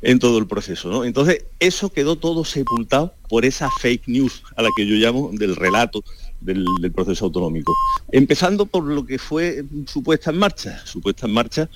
[0.00, 1.04] en todo el proceso, ¿no?
[1.04, 5.56] Entonces, eso quedó todo sepultado por esa fake news a la que yo llamo del
[5.56, 6.04] relato
[6.40, 7.74] del, del proceso autonómico.
[8.12, 10.80] Empezando por lo que fue su puesta en marcha.
[10.84, 11.68] Su puesta en marcha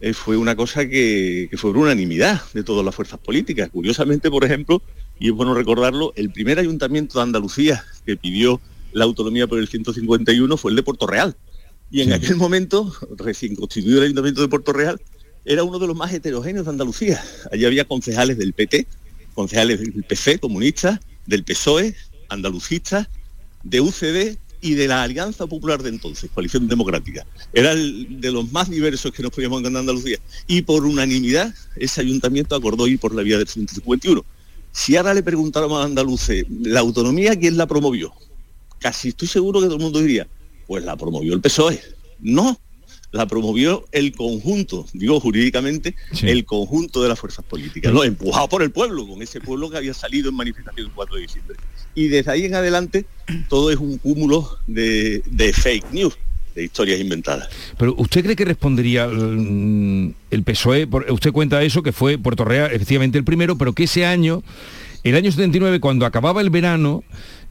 [0.00, 3.68] eh, fue una cosa que, que fue por unanimidad de todas las fuerzas políticas.
[3.70, 4.82] Curiosamente, por ejemplo,
[5.18, 8.60] y es bueno recordarlo, el primer ayuntamiento de Andalucía que pidió
[8.92, 11.36] la autonomía por el 151 fue el de Puerto Real.
[11.90, 15.00] Y en aquel momento, recién constituido el ayuntamiento de Puerto Real,
[15.44, 17.22] era uno de los más heterogéneos de Andalucía.
[17.52, 18.86] Allí había concejales del PT,
[19.34, 21.94] concejales del PC, comunistas, del PSOE,
[22.28, 23.08] andalucistas,
[23.62, 27.26] de UCD y de la Alianza Popular de entonces, Coalición Democrática.
[27.52, 30.18] Era el de los más diversos que nos podíamos encontrar en Andalucía.
[30.46, 34.24] Y por unanimidad, ese ayuntamiento acordó ir por la vía del 151.
[34.72, 38.12] Si ahora le preguntáramos a andaluces, ¿la autonomía quién la promovió?
[38.78, 40.28] Casi estoy seguro que todo el mundo diría,
[40.66, 41.80] pues la promovió el PSOE.
[42.20, 42.58] No,
[43.12, 48.04] la promovió el conjunto, digo jurídicamente, el conjunto de las fuerzas políticas, ¿no?
[48.04, 51.22] empujado por el pueblo, con ese pueblo que había salido en manifestación el 4 de
[51.22, 51.56] diciembre.
[51.94, 53.04] Y desde ahí en adelante
[53.48, 56.16] todo es un cúmulo de, de fake news,
[56.54, 57.48] de historias inventadas.
[57.78, 60.88] Pero ¿usted cree que respondería mm, el PSOE?
[61.10, 64.42] Usted cuenta eso, que fue Puerto Real efectivamente el primero, pero que ese año,
[65.02, 67.02] el año 79, cuando acababa el verano,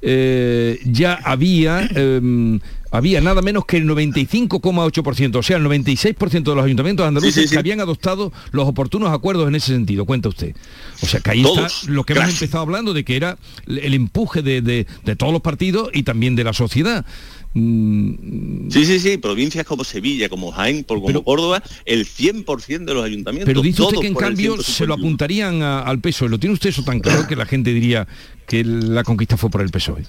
[0.01, 2.59] eh, ya había, eh,
[2.91, 7.41] había nada menos que el 95,8%, o sea, el 96% de los ayuntamientos andaluces Sí,
[7.41, 7.53] sí, sí.
[7.53, 10.55] que habían adoptado los oportunos acuerdos en ese sentido, cuenta usted.
[11.01, 12.41] O sea, que ahí Todos, está lo que hemos gracias.
[12.41, 16.35] empezado hablando de que era el empuje de, de- de todos los partidos y también
[16.35, 17.05] de la sociedad.
[17.53, 22.93] Mm, Sí, sí, sí, provincias como Sevilla, como Jaén, por- como Córdoba, el 100% de
[22.93, 23.47] los ayuntamientos.
[23.47, 24.93] Pero dice usted que en cambio se lo 151.
[24.93, 26.29] apuntarían a- al PSOE.
[26.29, 28.07] ¿Lo tiene usted eso tan claro que la gente diría
[28.47, 30.03] que la conquista fue por el PSOE?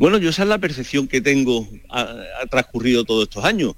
[0.00, 2.16] Bueno, yo esa es la percepción que tengo ha,
[2.50, 3.74] transcurrido todos estos años.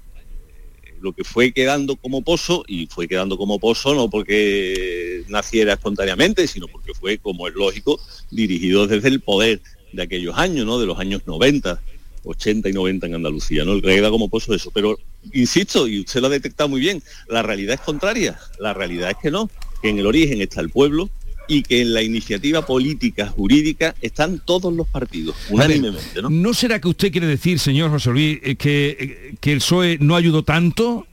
[1.01, 6.47] Lo que fue quedando como pozo, y fue quedando como pozo no porque naciera espontáneamente,
[6.47, 7.99] sino porque fue, como es lógico,
[8.31, 9.59] dirigido desde el poder
[9.91, 10.79] de aquellos años, ¿no?
[10.79, 11.81] De los años 90,
[12.23, 13.81] 80 y 90 en Andalucía, ¿no?
[13.81, 14.71] Queda como pozo eso.
[14.71, 14.97] Pero,
[15.33, 18.39] insisto, y usted lo ha detectado muy bien, la realidad es contraria.
[18.59, 19.49] La realidad es que no,
[19.81, 21.09] que en el origen está el pueblo,
[21.47, 26.29] y que en la iniciativa política jurídica están todos los partidos, unánimemente, ¿no?
[26.29, 29.97] ¿No será que usted quiere decir, señor José Luis, eh, que, eh, que el PSOE
[29.99, 31.05] no ayudó tanto?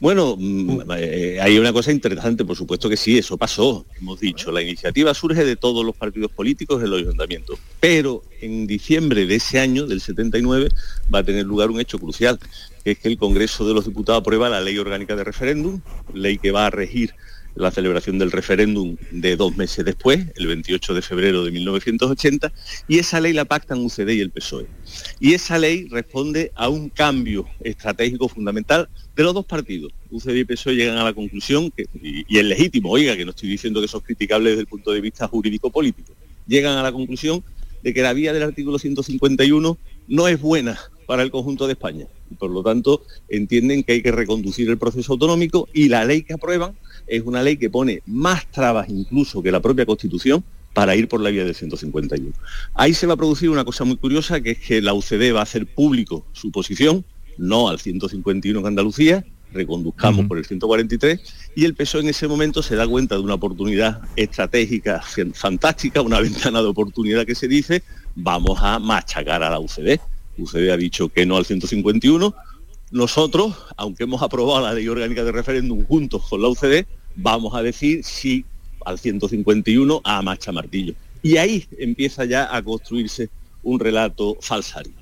[0.00, 3.86] Bueno, mm, eh, hay una cosa interesante, por supuesto que sí, eso pasó.
[3.98, 8.66] Hemos dicho, la iniciativa surge de todos los partidos políticos en los ayuntamientos, pero en
[8.66, 10.68] diciembre de ese año, del 79,
[11.12, 12.38] va a tener lugar un hecho crucial,
[12.84, 15.80] que es que el Congreso de los Diputados aprueba la ley orgánica de referéndum,
[16.12, 17.14] ley que va a regir
[17.54, 22.52] la celebración del referéndum de dos meses después, el 28 de febrero de 1980,
[22.88, 24.66] y esa ley la pactan UCD y el PSOE.
[25.20, 29.92] Y esa ley responde a un cambio estratégico fundamental de los dos partidos.
[30.10, 33.80] UCD y PSOE llegan a la conclusión, y es legítimo, oiga, que no estoy diciendo
[33.80, 36.12] que eso es criticable desde el punto de vista jurídico-político,
[36.46, 37.42] llegan a la conclusión
[37.82, 42.06] de que la vía del artículo 151 no es buena para el conjunto de España.
[42.30, 46.22] Y por lo tanto, entienden que hay que reconducir el proceso autonómico y la ley
[46.22, 50.96] que aprueban es una ley que pone más trabas incluso que la propia Constitución para
[50.96, 52.32] ir por la vía del 151.
[52.74, 55.40] Ahí se va a producir una cosa muy curiosa, que es que la UCD va
[55.40, 57.04] a hacer público su posición,
[57.38, 61.20] no al 151 en Andalucía, reconduzcamos por el 143,
[61.54, 66.02] y el PSOE en ese momento se da cuenta de una oportunidad estratégica fan- fantástica,
[66.02, 67.84] una ventana de oportunidad que se dice,
[68.16, 70.00] vamos a machacar a la UCD.
[70.38, 72.34] UCD ha dicho que no al 151,
[72.94, 77.60] nosotros, aunque hemos aprobado la ley orgánica de referéndum juntos con la UCD, vamos a
[77.62, 78.44] decir sí
[78.86, 80.94] al 151 a macha martillo.
[81.20, 83.28] Y ahí empieza ya a construirse
[83.64, 84.92] un relato falsario.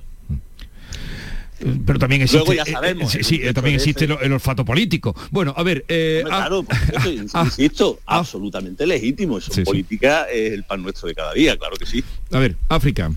[1.87, 4.15] Pero también existe, Luego ya eh, sabemos, eh, el sí, también existe ese.
[4.15, 5.15] el, el olfato político.
[5.31, 9.39] Bueno, a ver, eh, ah, claro, por supuesto, ins- insisto, absolutamente legítimo.
[9.39, 9.63] Eso sí.
[9.63, 12.03] política es el pan nuestro de cada día, claro que sí.
[12.33, 13.13] a ver, África.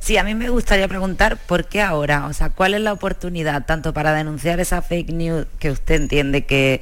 [0.00, 3.66] Sí, a mí me gustaría preguntar por qué ahora, o sea, cuál es la oportunidad
[3.66, 6.80] tanto para denunciar esa fake news que usted entiende que,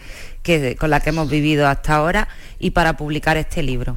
[0.79, 2.29] con la que hemos vivido hasta ahora
[2.61, 3.97] y para publicar este libro.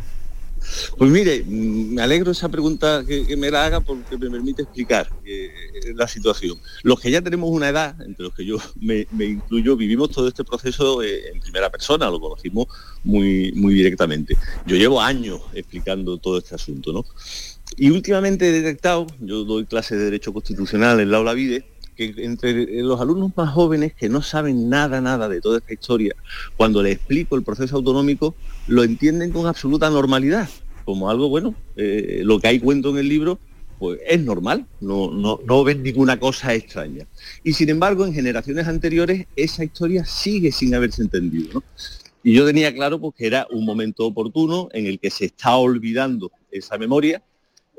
[0.98, 5.08] Pues mire, mm, me alegro esa pregunta que, me la haga porque me permite explicar
[5.24, 5.52] eh,
[5.96, 6.58] la situación.
[6.82, 10.44] Los que ya tenemos una edad, entre los que yo me, incluyo, vivimos todo este
[10.44, 12.68] proceso eh, en primera persona, lo conocimos
[13.04, 14.36] muy, muy directamente.
[14.66, 17.06] Yo llevo años explicando todo este asunto, ¿no?
[17.78, 21.66] Y últimamente he detectado, yo doy clases de Derecho Constitucional en la Aula Vide,
[21.96, 26.16] que entre los alumnos más jóvenes que no saben nada, nada de toda esta historia,
[26.58, 28.36] cuando les explico el proceso autonómico,
[28.68, 30.50] lo entienden con absoluta normalidad,
[30.86, 33.40] como algo bueno, eh, lo que hay cuento en el libro,
[33.80, 37.08] pues es normal, no, no, ven ninguna cosa extraña.
[37.44, 41.64] Y sin embargo, en generaciones anteriores, esa historia sigue sin haberse entendido.
[42.24, 45.56] Y yo tenía claro pues, que era un momento oportuno en el que se está
[45.56, 47.24] olvidando esa memoria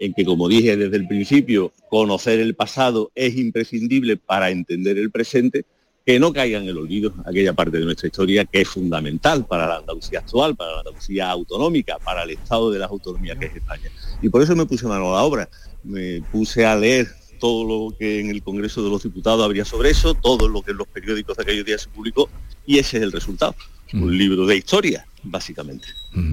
[0.02, 5.12] en que, como dije desde el principio, conocer el pasado es imprescindible para entender el
[5.12, 5.64] presente,
[6.04, 9.68] que no caiga en el olvido aquella parte de nuestra historia que es fundamental para
[9.68, 13.54] la Andalucía actual, para la Andalucía autonómica, para el estado de las autonomías que es
[13.54, 13.90] España.
[14.20, 15.48] Y por eso me puse mano a la obra,
[15.84, 17.06] me puse a leer
[17.38, 20.72] todo lo que en el Congreso de los Diputados habría sobre eso, todo lo que
[20.72, 22.28] en los periódicos de aquellos días se publicó,
[22.66, 23.54] y ese es el resultado.
[23.92, 24.18] Un mm.
[24.18, 25.86] libro de historia, básicamente.
[26.12, 26.32] Mm.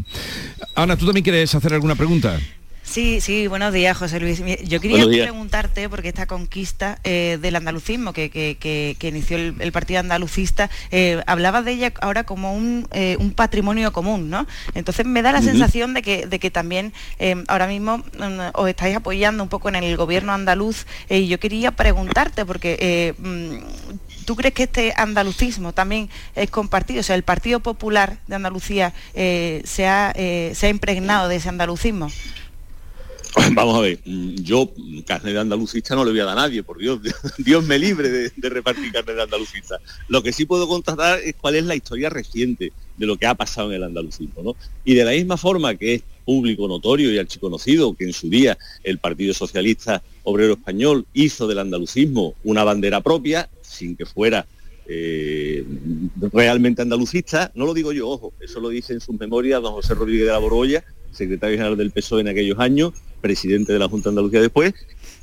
[0.73, 2.39] Ana, ¿tú también quieres hacer alguna pregunta?
[2.89, 4.41] Sí, sí, buenos días, José Luis.
[4.63, 11.21] Yo quería preguntarte, porque esta conquista eh, del andalucismo que, inició el, Partido Andalucista, eh,
[11.27, 12.51] hablaba de ella ahora como
[12.91, 14.47] eh, un, patrimonio común, ¿no?
[14.73, 16.91] Entonces me da la sensación de que, de que también
[17.47, 21.71] ahora mismo mm, os estáis apoyando un poco en el gobierno andaluz y yo quería
[21.71, 26.99] preguntarte, porque mm, ¿Tú crees que este andalucismo también es compartido?
[26.99, 32.09] O sea, el Partido Popular de Andalucía se, ha, se, ha, impregnado de ese andalucismo.
[33.53, 34.71] Vamos a ver, yo
[35.05, 36.99] carne de andalucista no le voy a dar a nadie, por Dios,
[37.37, 39.79] Dios me libre de, repartir carne de andalucista.
[40.07, 43.35] Lo que sí puedo constatar es cuál es la historia reciente de lo que ha
[43.35, 44.55] pasado en el andalucismo, ¿no?
[44.83, 48.57] Y de la misma forma que es público notorio y archiconocido que en su día
[48.83, 54.45] el Partido Socialista Obrero Español hizo del andalucismo una bandera propia, sin que fuera
[54.87, 55.63] eh,
[56.33, 59.93] realmente andalucista, no lo digo yo, ojo, eso lo dice en sus memorias don José
[59.93, 64.09] Rodríguez de la Borgoya, secretario general del PSOE en aquellos años, presidente de la Junta
[64.09, 64.73] de Andalucía después,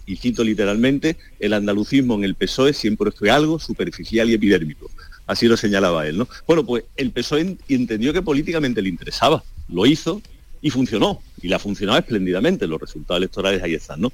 [0.07, 4.91] y cito literalmente, el andalucismo en el PSOE siempre fue algo superficial y epidérmico.
[5.27, 6.29] Así lo señalaba él, ¿no?
[6.47, 10.23] Bueno, pues el PSOE entendió que políticamente le interesaba, lo hizo
[10.63, 14.13] y funcionó, y la ha funcionado espléndidamente, los resultados electorales ahí están, ¿no?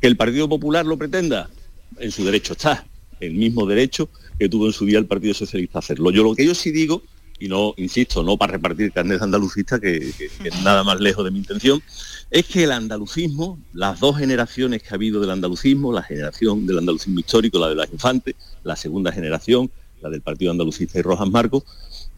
[0.00, 1.50] Que el Partido Popular lo pretenda,
[1.98, 2.86] en su derecho está,
[3.20, 4.08] el mismo derecho
[4.38, 6.10] que tuvo en su día el Partido Socialista a hacerlo.
[6.10, 7.02] Yo lo que yo sí digo
[7.38, 11.38] y no, insisto, no para repartir carnes andalucistas, que, es nada más lejos de mi
[11.38, 11.82] intención,
[12.30, 16.78] es que el andalucismo, las dos generaciones que ha habido del andalucismo, la generación del
[16.78, 19.70] andalucismo histórico, la de las infantes, la segunda generación,
[20.00, 21.64] la del Partido Andalucista y Rojas Marcos,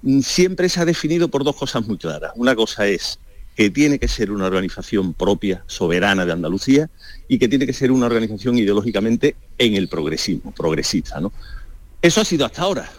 [0.03, 2.33] mm, siempre se ha definido por dos cosas muy claras.
[2.37, 3.19] Una cosa es
[3.57, 6.91] que tiene que ser una organización propia, soberana de Andalucía,
[7.27, 11.21] y que tiene que ser una organización ideológicamente en el progresismo, progresista.
[11.21, 11.33] ¿no?
[12.03, 12.91] Eso ha sido hasta ahora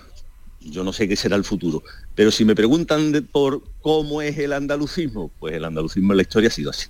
[0.69, 1.83] yo no sé qué será el futuro.
[2.15, 6.49] Pero si me preguntan por cómo es el andalucismo, pues el andalucismo en la historia
[6.49, 6.87] ha sido así.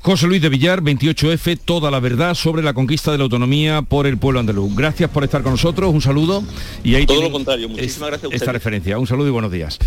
[0.00, 4.06] José Luis de Villar, 28F, toda la verdad sobre la conquista de la autonomía por
[4.06, 4.74] el pueblo andaluz.
[4.76, 6.44] Gracias por estar con nosotros, un saludo.
[6.82, 9.78] Y ahí Todo lo contrario, muchísimas gracias a Esta referencia, un saludo y buenos días.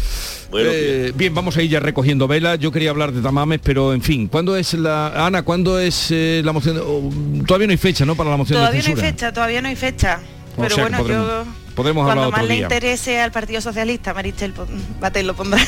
[0.58, 2.58] Eh, bien, vamos a ir ya recogiendo velas.
[2.58, 5.28] Yo quería hablar de Tamames, pero en fin, ¿cuándo es la...
[5.28, 6.80] Ana, ¿cuándo es eh, la moción?
[6.84, 7.12] Oh,
[7.46, 8.16] todavía no hay fecha, ¿no?
[8.16, 10.20] Para la moción todavía de no hay fecha, todavía no hay fecha.
[10.58, 11.46] Pero bueno, yo
[11.84, 14.54] cuando más le interese al Partido Socialista, Marichel
[15.00, 15.60] Batel lo pondrá.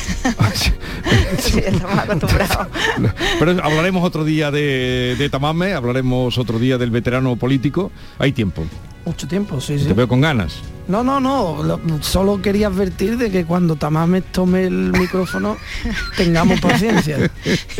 [1.64, 2.68] estamos acostumbrados.
[3.38, 7.92] Pero hablaremos otro día de, de Tamame, hablaremos otro día del veterano político.
[8.18, 8.64] Hay tiempo.
[9.04, 9.86] Mucho tiempo, sí, sí.
[9.86, 10.60] Te veo con ganas.
[10.86, 11.78] No, no, no.
[12.02, 15.56] solo quería advertir de que cuando Tamames tome el micrófono
[16.16, 17.30] tengamos paciencia.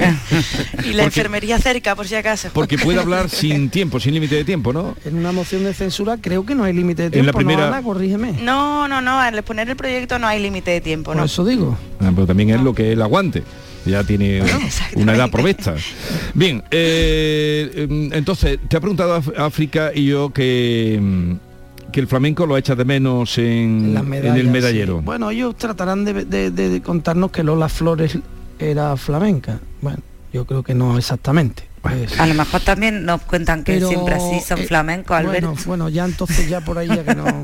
[0.84, 2.50] y la enfermería cerca, por si acaso.
[2.52, 4.96] Porque puede hablar sin tiempo, sin límite de tiempo, ¿no?
[5.04, 7.20] En una moción de censura creo que no hay límite de tiempo.
[7.20, 7.70] En la primera...
[7.70, 8.32] ¿no, corrígeme.
[8.42, 9.18] No, no, no.
[9.18, 11.24] Al exponer el proyecto no hay límite de tiempo, ¿no?
[11.24, 11.76] eso digo.
[12.00, 13.42] Ah, pero también es lo que él aguante
[13.84, 14.42] ya tiene
[14.94, 15.74] una edad provesta.
[16.34, 21.38] Bien, eh, em, entonces, te ha preguntado África y yo que em,
[21.90, 25.02] que el flamenco lo echa de menos en, el medallero.
[25.02, 28.18] Bueno, ellos tratarán de, contarnos que Lola Flores
[28.58, 29.58] era flamenca.
[29.80, 29.98] Bueno,
[30.32, 31.64] yo creo que no exactamente.
[31.82, 32.20] Pues.
[32.20, 35.48] A lo mejor también nos cuentan que siempre así son eh, flamencos, Alberto.
[35.48, 37.24] Bueno, bueno, ya entonces ya por ahí ya que no.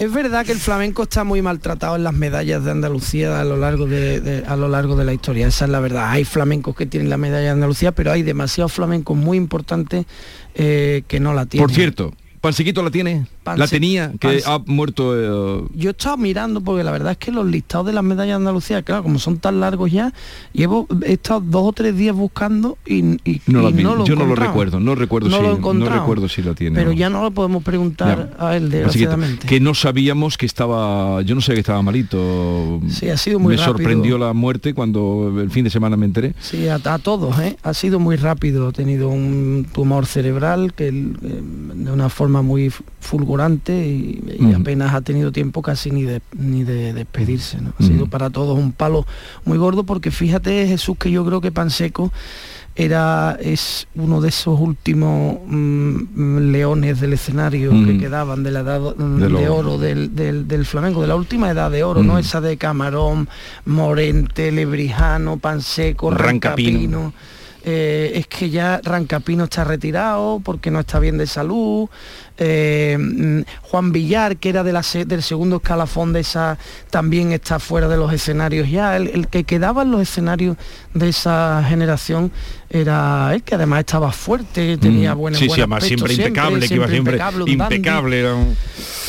[0.00, 3.58] Es verdad que el flamenco está muy maltratado en las medallas de Andalucía a lo
[3.58, 5.46] largo de, a lo largo de la historia.
[5.46, 6.08] Esa es la verdad.
[6.08, 10.06] Hay flamencos que tienen la medalla de Andalucía, pero hay demasiados flamencos muy importantes
[10.54, 11.66] eh, que no la tienen.
[11.66, 13.26] Por cierto, ¿Pansequito la tiene?
[13.58, 15.14] La tenía, que ha muerto...
[15.16, 18.34] eh, Yo he estado mirando porque la verdad es que los listados de las medallas
[18.38, 20.12] de Andalucía, claro, como son tan largos ya,
[20.52, 22.98] llevo he estado dos o tres días buscando y,
[23.28, 25.74] y- no y no lo yo no lo recuerdo, no recuerdo No si lo he
[25.74, 26.76] no recuerdo si la tiene.
[26.76, 29.46] Pero ya no lo podemos preguntar a él, Así que, desgraciadamente.
[29.46, 32.80] que no sabíamos que estaba, yo no sé que estaba malito.
[32.88, 33.74] Sí, ha sido muy Me rápido.
[33.76, 36.34] sorprendió la muerte cuando el fin de semana me enteré.
[36.40, 37.56] Sí, a, a todos, ¿eh?
[37.62, 42.66] Ha sido muy rápido, ha tenido un tumor cerebral que eh, de una forma muy
[42.66, 42.82] f-
[43.48, 47.60] y, apenas ha tenido tiempo casi ni de, ni de despedirse.
[47.60, 47.72] ¿no?
[47.78, 49.06] Ha sido para todos un palo
[49.44, 52.12] muy gordo porque fíjate Jesús que yo creo que Panseco
[52.76, 58.80] era es uno de esos últimos mm, leones del escenario que quedaban de la edad
[58.96, 62.20] mm, De oro del, del, del flamenco, de la última edad de oro, no Ujú.
[62.20, 63.28] esa de Camarón,
[63.64, 67.12] Morente, Lebrijano, Panseco, Rancapino.
[67.12, 67.12] Rancapino.
[67.62, 71.88] Eh, es que ya Rancapino está retirado porque no está bien de salud.
[72.42, 76.56] Eh, mm, Juan Villar, que era de la del segundo escalafón de esa,
[76.88, 78.96] también está fuera de los escenarios ya.
[78.96, 80.56] El, el que quedaba en los escenarios
[80.94, 82.32] de esa generación
[82.70, 85.18] era él, que además estaba fuerte, tenía Mm.
[85.18, 87.74] buena Sí, sí, buen además aspecto siempre impecable, que iba siempre impecable, un dandy.
[87.76, 88.20] impecable.
[88.20, 88.56] era un-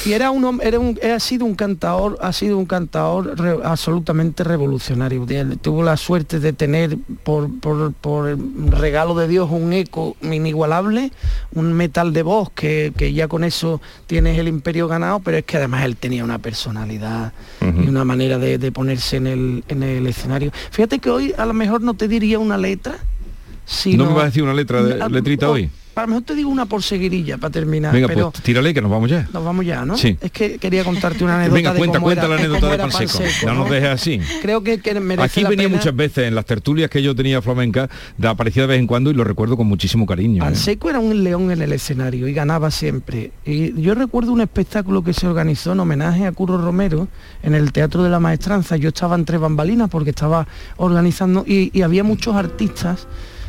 [0.04, 4.44] Y era un era un, ha sido un cantador, ha sido un cantador re- absolutamente
[4.44, 5.26] revolucionario.
[5.62, 8.38] Tuvo la suerte de tener por, por, por el
[8.72, 11.12] regalo de Dios un eco inigualable,
[11.54, 15.44] un metal de voz que, que ya con eso tienes el imperio ganado, pero es
[15.46, 19.84] que además él tenía una personalidad y una manera de, de ponerse en el, en
[19.84, 20.52] el escenario.
[20.72, 22.98] Fíjate que hoy a lo mejor no te diría una letra.
[23.66, 25.70] Sino, ¿No me vas a decir una letra de- letrita hoy?
[26.02, 27.94] A lo mejor te digo una por seguirilla para terminar.
[27.94, 29.28] Venga, pero, pues tírale que nos vamos ya.
[29.34, 29.98] nos vamos ya, ¿no?
[29.98, 30.18] Sí.
[30.22, 32.78] Es que quería contarte una anécdota Venga, de cuenta, cómo cuenta era- la anécdota de
[32.78, 33.18] Panseco.
[33.20, 33.74] Panseco, No nos ¿no?
[33.74, 34.20] dejes así.
[34.42, 35.78] Creo que, que merece Aquí la venía pena.
[35.78, 39.12] muchas veces en las tertulias que yo tenía flamenca, de aparecía de vez en cuando
[39.12, 40.44] y lo recuerdo con muchísimo cariño.
[40.44, 40.46] ¿eh?
[40.46, 43.32] Panseco era un león en el escenario y ganaba siempre.
[43.46, 47.08] Y yo recuerdo un espectáculo que se organizó en homenaje a Curro Romero
[47.44, 48.76] en el Teatro de la Maestranza.
[48.78, 50.48] Yo estaba entre bambalinas porque estaba
[50.78, 53.08] organizando y, y había muchos artistas.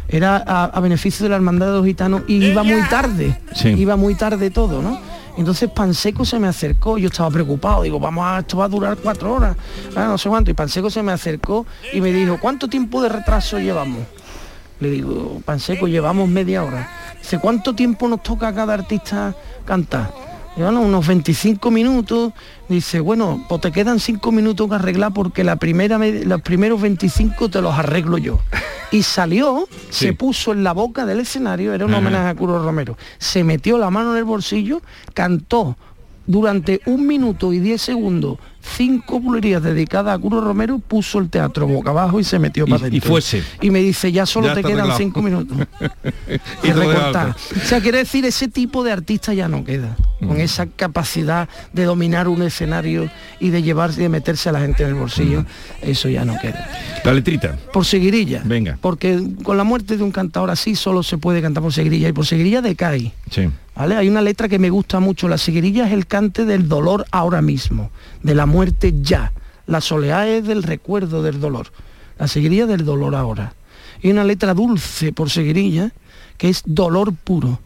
[0.08, 3.38] Era a, a beneficio de la Hermandad de los Gitanos y iba muy tarde.
[3.54, 3.68] Sí.
[3.68, 4.98] Iba muy tarde todo, ¿no?
[5.36, 8.98] Entonces Panseco se me acercó, yo estaba preocupado, digo, vamos a, esto va a durar
[8.98, 9.56] cuatro horas,
[9.96, 13.08] ah, no sé cuánto, y Panseco se me acercó y me dijo, ¿cuánto tiempo de
[13.08, 14.00] retraso llevamos?
[14.78, 16.90] Le digo, Panseco, llevamos media hora.
[17.18, 19.34] Dice, ¿cuánto tiempo nos toca a cada artista
[19.64, 20.12] cantar?
[20.56, 22.32] "Bueno, unos 25 minutos.
[22.68, 26.80] Dice, bueno, pues te quedan 5 minutos que arreglar porque la primera, me- los primeros
[26.80, 28.40] 25 te los arreglo yo.
[28.90, 32.98] Y salió, se puso en la boca del escenario, era un homenaje a Curro Romero.
[33.18, 34.82] Se metió la mano en el bolsillo,
[35.14, 35.76] cantó
[36.26, 41.66] durante un minuto y diez segundos cinco bulerías dedicadas a Curro Romero, puso el teatro
[41.66, 43.08] boca abajo y se metió Y- para y adentro.
[43.10, 43.42] fuese.
[43.60, 45.56] Y me dice, ya solo Ya te quedan cinco minutos
[46.62, 47.30] Y recortar.
[47.56, 49.96] O sea, quiere decir, ese tipo de artista ya no queda.
[50.20, 53.10] Con esa capacidad de dominar un escenario
[53.40, 55.44] y de llevarse y de meterse a la gente en el bolsillo,
[55.80, 56.68] eso ya no queda.
[57.04, 57.56] La letrita.
[57.72, 58.42] Por seguirilla.
[58.44, 58.78] Venga.
[58.80, 62.12] Porque con la muerte de un cantador así solo se puede cantar por seguirilla y
[62.12, 63.12] por seguirilla decae.
[63.30, 63.48] Sí.
[63.74, 63.96] ¿Vale?
[63.96, 65.26] Hay una letra que me gusta mucho.
[65.28, 67.90] La seguirilla es el cante del dolor ahora mismo,
[68.22, 69.32] de la muerte ya.
[69.66, 71.68] La soleá es del recuerdo del dolor.
[72.18, 73.54] La seguirilla del dolor ahora.
[74.00, 75.92] Y una letra dulce por seguirilla
[76.38, 77.60] que es dolor puro.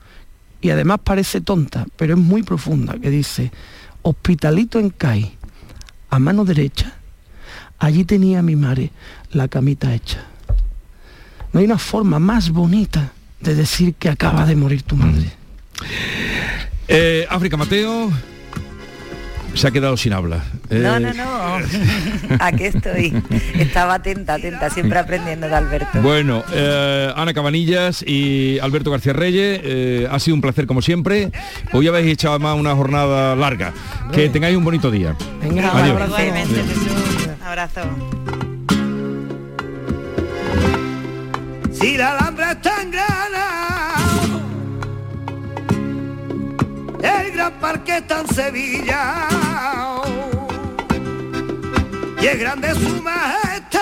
[0.60, 3.52] Y además parece tonta, pero es muy profunda, que dice,
[4.02, 5.36] hospitalito en CAI,
[6.10, 6.92] a mano derecha,
[7.78, 8.90] allí tenía mi madre
[9.32, 10.24] la camita hecha.
[11.52, 15.32] No hay una forma más bonita de decir que acaba de morir tu madre.
[16.88, 18.10] Eh, África Mateo
[19.56, 20.44] se ha quedado sin habla.
[20.70, 21.58] No, Eh, no, no.
[22.40, 23.22] Aquí estoy.
[23.58, 26.00] Estaba atenta, atenta, siempre aprendiendo de Alberto.
[26.02, 31.30] Bueno, eh, Ana Cabanillas y Alberto García Reyes, eh, ha sido un placer como siempre.
[31.72, 33.72] Hoy habéis echado más una jornada larga.
[34.12, 35.16] Que tengáis un bonito día.
[35.42, 35.96] Venga, Adiós.
[35.96, 37.80] un abrazo.
[41.96, 42.25] La
[47.66, 49.28] el gran parque está en Sevilla,
[52.20, 53.80] y es grande su majestad,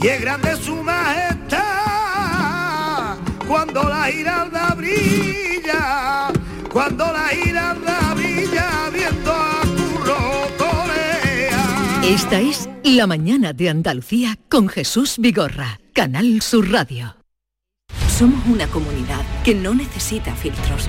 [0.00, 1.66] y es grande su majestad,
[3.48, 6.32] cuando la giralda brilla,
[6.72, 12.04] cuando la giralda brilla, viendo a Curro torear.
[12.04, 17.16] Esta es La mañana de Andalucía con Jesús Vigorra, Canal Sur Radio.
[18.16, 20.88] Somos una comunidad que no necesita filtros,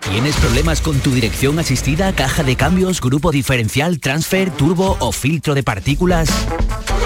[0.00, 5.54] ¿Tienes problemas con tu dirección asistida, caja de cambios, grupo diferencial, transfer, turbo o filtro
[5.54, 6.28] de partículas?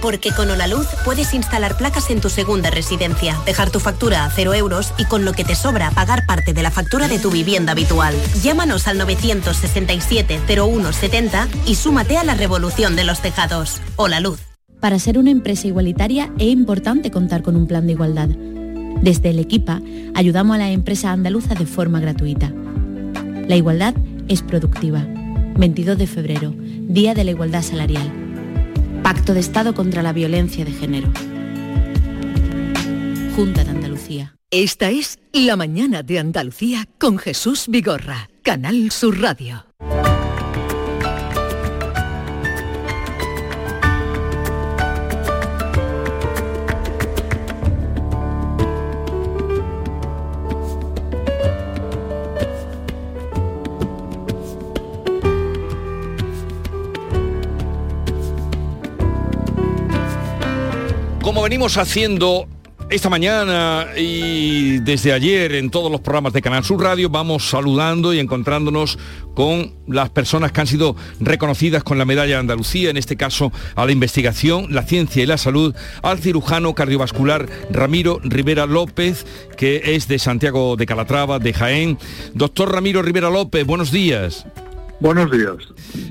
[0.00, 4.54] Porque con Luz puedes instalar placas en tu segunda residencia, dejar tu factura a cero
[4.54, 7.72] euros y con lo que te sobra pagar parte de la factura de tu vivienda
[7.72, 8.14] habitual.
[8.42, 13.80] Llámanos al 967-0170 y súmate a la revolución de los tejados.
[14.20, 14.40] Luz.
[14.80, 18.28] Para ser una empresa igualitaria es importante contar con un plan de igualdad.
[19.02, 19.80] Desde el Equipa
[20.14, 22.52] ayudamos a las empresas andaluzas de forma gratuita.
[23.46, 23.94] La igualdad
[24.28, 25.06] es productiva.
[25.56, 28.29] 22 de febrero, Día de la Igualdad Salarial.
[29.02, 31.10] Pacto de Estado contra la Violencia de Género.
[33.34, 34.36] Junta de Andalucía.
[34.50, 39.69] Esta es La Mañana de Andalucía con Jesús Vigorra, Canal Sur Radio.
[61.40, 62.46] Como venimos haciendo
[62.90, 68.12] esta mañana y desde ayer en todos los programas de Canal Sur Radio vamos saludando
[68.12, 68.98] y encontrándonos
[69.34, 73.52] con las personas que han sido reconocidas con la medalla de Andalucía, en este caso
[73.74, 79.24] a la investigación, la ciencia y la salud, al cirujano cardiovascular Ramiro Rivera López,
[79.56, 81.98] que es de Santiago de Calatrava, de Jaén.
[82.34, 84.44] Doctor Ramiro Rivera López, buenos días.
[85.00, 85.56] Buenos días.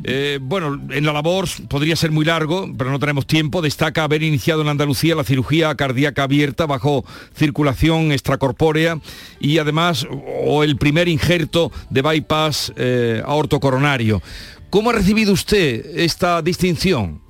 [0.04, 3.62] Eh, bueno, en la labor podría ser muy largo, pero no tenemos tiempo.
[3.62, 9.00] Destaca haber iniciado en Andalucía la cirugía cardíaca abierta bajo circulación extracorpórea
[9.40, 10.08] y además
[10.44, 14.24] o el primer injerto de bypass eh, aortocoronario.
[14.72, 17.22] ¿Cómo ha recibido usted esta distinción?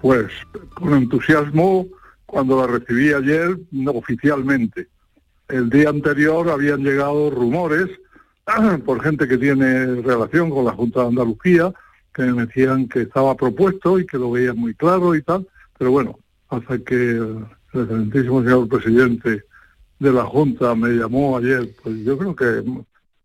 [0.00, 0.30] Pues
[0.74, 1.88] con entusiasmo
[2.24, 4.86] cuando la recibí ayer oficialmente.
[5.48, 7.88] El día anterior habían llegado rumores
[8.84, 11.72] por gente que tiene relación con la Junta de Andalucía,
[12.14, 15.46] que me decían que estaba propuesto y que lo veían muy claro y tal,
[15.78, 16.18] pero bueno,
[16.48, 19.44] hasta que el excelentísimo señor presidente
[19.98, 22.62] de la Junta me llamó ayer, pues yo creo que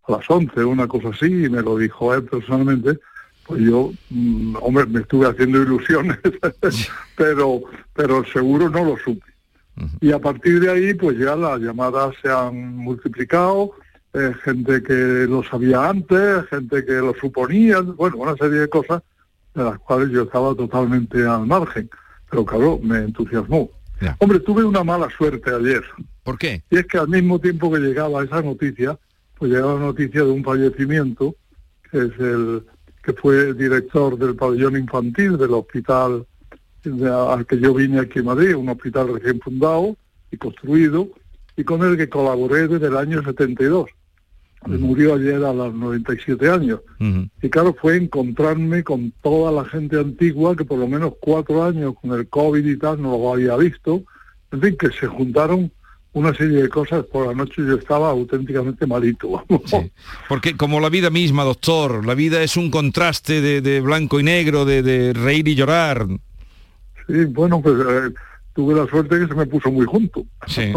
[0.07, 2.99] a las 11, una cosa así, y me lo dijo él personalmente,
[3.45, 6.17] pues yo, mm, hombre, me estuve haciendo ilusiones,
[7.15, 7.61] pero,
[7.93, 9.26] pero seguro no lo supe.
[9.99, 13.72] Y a partir de ahí, pues ya las llamadas se han multiplicado,
[14.14, 19.01] eh, gente que lo sabía antes, gente que lo suponía, bueno, una serie de cosas
[19.55, 21.89] de las cuales yo estaba totalmente al margen.
[22.30, 23.70] Pero claro, me entusiasmó.
[24.20, 25.84] Hombre, tuve una mala suerte ayer.
[26.24, 26.64] ¿Por qué?
[26.72, 28.97] Y es que al mismo tiempo que llegaba esa noticia,
[29.38, 31.36] pues llegaba la noticia de un fallecimiento,
[31.91, 32.64] que es el
[33.03, 36.26] que fue el director del pabellón infantil del hospital
[36.86, 39.95] al que yo vine aquí en Madrid, un hospital recién fundado,
[40.32, 41.09] y construido,
[41.55, 43.89] y con el que colaboré desde el año 72.
[44.68, 46.82] Murió ayer a los 97 años.
[47.41, 51.95] Y claro, fue encontrarme con toda la gente antigua que por lo menos cuatro años
[51.99, 54.03] con el COVID y tal no lo había visto.
[54.51, 55.72] En fin, que se juntaron
[56.14, 57.05] una serie de cosas.
[57.05, 59.43] Por la noche yo estaba auténticamente malito.
[60.30, 64.66] Porque como la vida misma, doctor, la vida es un contraste de, blanco y negro,
[64.66, 66.05] de, reír y llorar.
[67.07, 67.76] Sí, bueno, pues...
[67.80, 68.14] Eh,
[68.54, 70.26] tuve la suerte que se me puso muy junto.
[70.47, 70.74] Sí.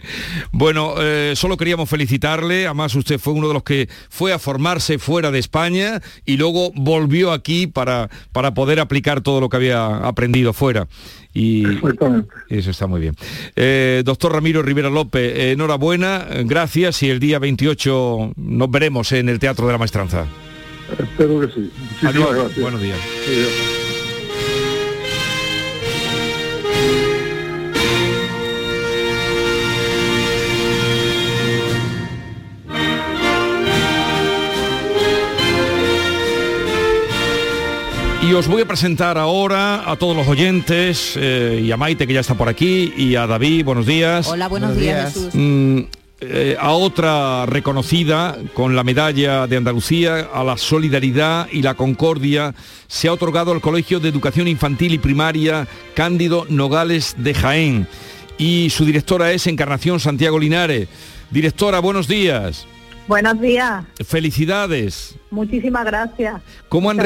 [0.52, 2.66] bueno, eh, solo queríamos felicitarle.
[2.66, 6.72] Además, usted fue uno de los que fue a formarse fuera de España y luego
[6.74, 10.86] volvió aquí para, para poder aplicar todo lo que había aprendido fuera.
[11.32, 11.64] Y
[12.48, 13.16] eso está muy bien.
[13.56, 19.40] Eh, doctor Ramiro Rivera López, enhorabuena, gracias y el día 28 nos veremos en el
[19.40, 20.26] Teatro de la Maestranza.
[20.98, 21.72] Espero que sí.
[22.02, 22.56] Adiós.
[22.60, 22.98] Buenos días.
[38.24, 42.14] Y os voy a presentar ahora a todos los oyentes, eh, y a Maite que
[42.14, 44.26] ya está por aquí, y a David, buenos días.
[44.28, 45.34] Hola, buenos, días, Jesús.
[45.34, 45.80] Mm,
[46.22, 52.54] eh, a otra reconocida con la medalla de Andalucía a la solidaridad y la concordia
[52.88, 57.86] se ha otorgado al Colegio de Educación Infantil y Primaria Cándido Nogales de Jaén
[58.38, 60.88] y su directora es Encarnación Santiago Linares.
[61.30, 62.66] Directora, buenos días.
[63.06, 63.84] Buenos días.
[64.04, 65.16] Felicidades.
[65.30, 66.40] Muchísimas gracias.
[66.68, 66.98] ¿Cómo han,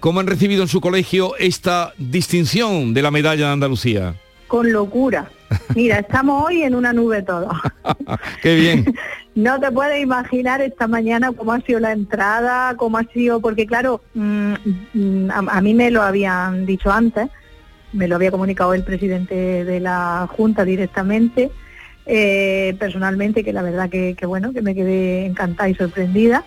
[0.00, 4.14] ¿Cómo han recibido en su colegio esta distinción de la medalla de Andalucía?
[4.48, 5.30] Con locura.
[5.74, 7.48] Mira, estamos hoy en una nube todo.
[8.42, 8.94] Qué bien.
[9.34, 13.66] no te puedes imaginar esta mañana cómo ha sido la entrada, cómo ha sido, porque
[13.66, 14.54] claro, mm,
[14.94, 17.28] mm, a, mí me lo habían dicho antes,
[17.92, 21.50] me lo había comunicado el presidente de la Junta directamente,
[22.06, 26.44] eh, personalmente, que la verdad que, bueno, que me quedé encantada y sorprendida.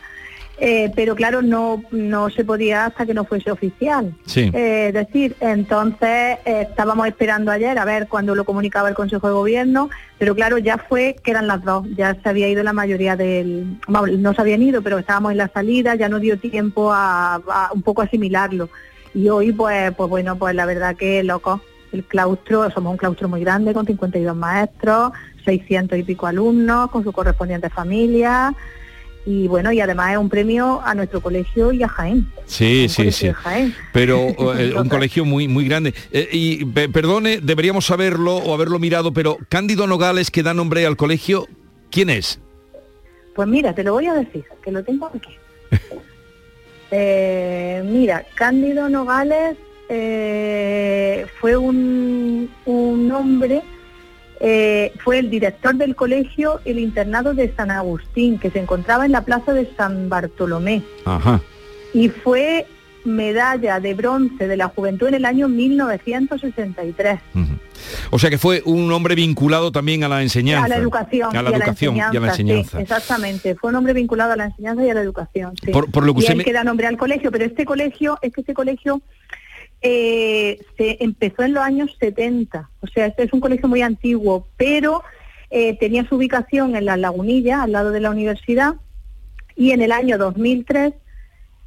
[0.62, 4.14] Eh, pero claro, no, no se podía hasta que no fuese oficial.
[4.36, 9.34] Eh, es decir, entonces estábamos esperando ayer a ver cuándo lo comunicaba el Consejo de
[9.34, 13.16] Gobierno, pero claro, ya fue que eran las dos, ya se había ido la mayoría
[13.16, 13.78] del...
[13.88, 17.70] no se habían ido, pero estábamos en la salida, ya no dio tiempo a, a
[17.74, 18.70] un poco asimilarlo.
[19.14, 21.62] Y hoy, pues, pues bueno, pues la verdad que loco.
[21.92, 25.12] El claustro, somos un claustro muy grande con 52 maestros,
[25.46, 28.54] 600 y pico alumnos con su correspondiente familia
[29.26, 32.28] y bueno, y además es un premio a nuestro colegio y a Jaén.
[32.46, 33.32] Sí, sí, sí.
[33.94, 34.18] Pero
[34.58, 35.94] eh, un colegio muy muy grande.
[36.12, 40.98] Eh, y perdone, deberíamos saberlo o haberlo mirado, pero Cándido Nogales que da nombre al
[40.98, 41.48] colegio,
[41.92, 42.40] ¿quién es?
[43.36, 45.36] Pues mira, te lo voy a decir, que lo tengo aquí.
[46.92, 49.56] Eh, mira, Cándido Nogales
[49.90, 53.64] fue un, un hombre
[54.40, 59.12] eh, fue el director del colegio El Internado de San Agustín, que se encontraba en
[59.12, 60.82] la plaza de San Bartolomé.
[61.94, 62.66] Y fue
[63.04, 67.20] medalla de bronce de la juventud en el año 1963.
[68.12, 70.66] O sea que fue un hombre vinculado también a la enseñanza.
[70.66, 71.36] A la educación.
[71.36, 72.80] A la educación y a la enseñanza.
[72.80, 75.54] exactamente, fue un hombre vinculado a la enseñanza y a la educación.
[75.72, 78.32] Por, lo que y usted él que da nombre al colegio, pero este colegio, es
[78.32, 79.02] que este colegio
[79.82, 84.48] eh, se empezó en los años 70, o sea, este es un colegio muy antiguo,
[84.58, 85.04] pero
[85.50, 88.76] eh, tenía su ubicación en la Lagunilla, al lado de la universidad,
[89.56, 90.94] y en el año 2003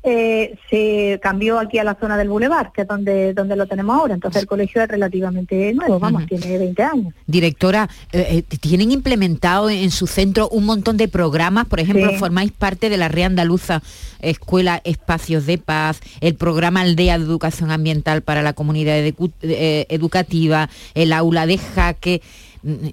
[0.04, 3.96] eh, se cambió aquí a la zona del Boulevard, que es donde, donde lo tenemos
[3.96, 4.14] ahora.
[4.14, 7.14] Entonces el colegio es relativamente nuevo, vamos, tiene 20 años.
[7.26, 11.66] Directora, eh, eh, ¿tienen implementado en su centro un montón de programas?
[11.66, 13.80] Por ejemplo, formáis parte de la Red Andaluza
[14.20, 18.96] Escuela Espacios de Paz, el programa Aldea de Educación Ambiental para la Comunidad
[19.42, 22.22] Educativa, el aula de jaque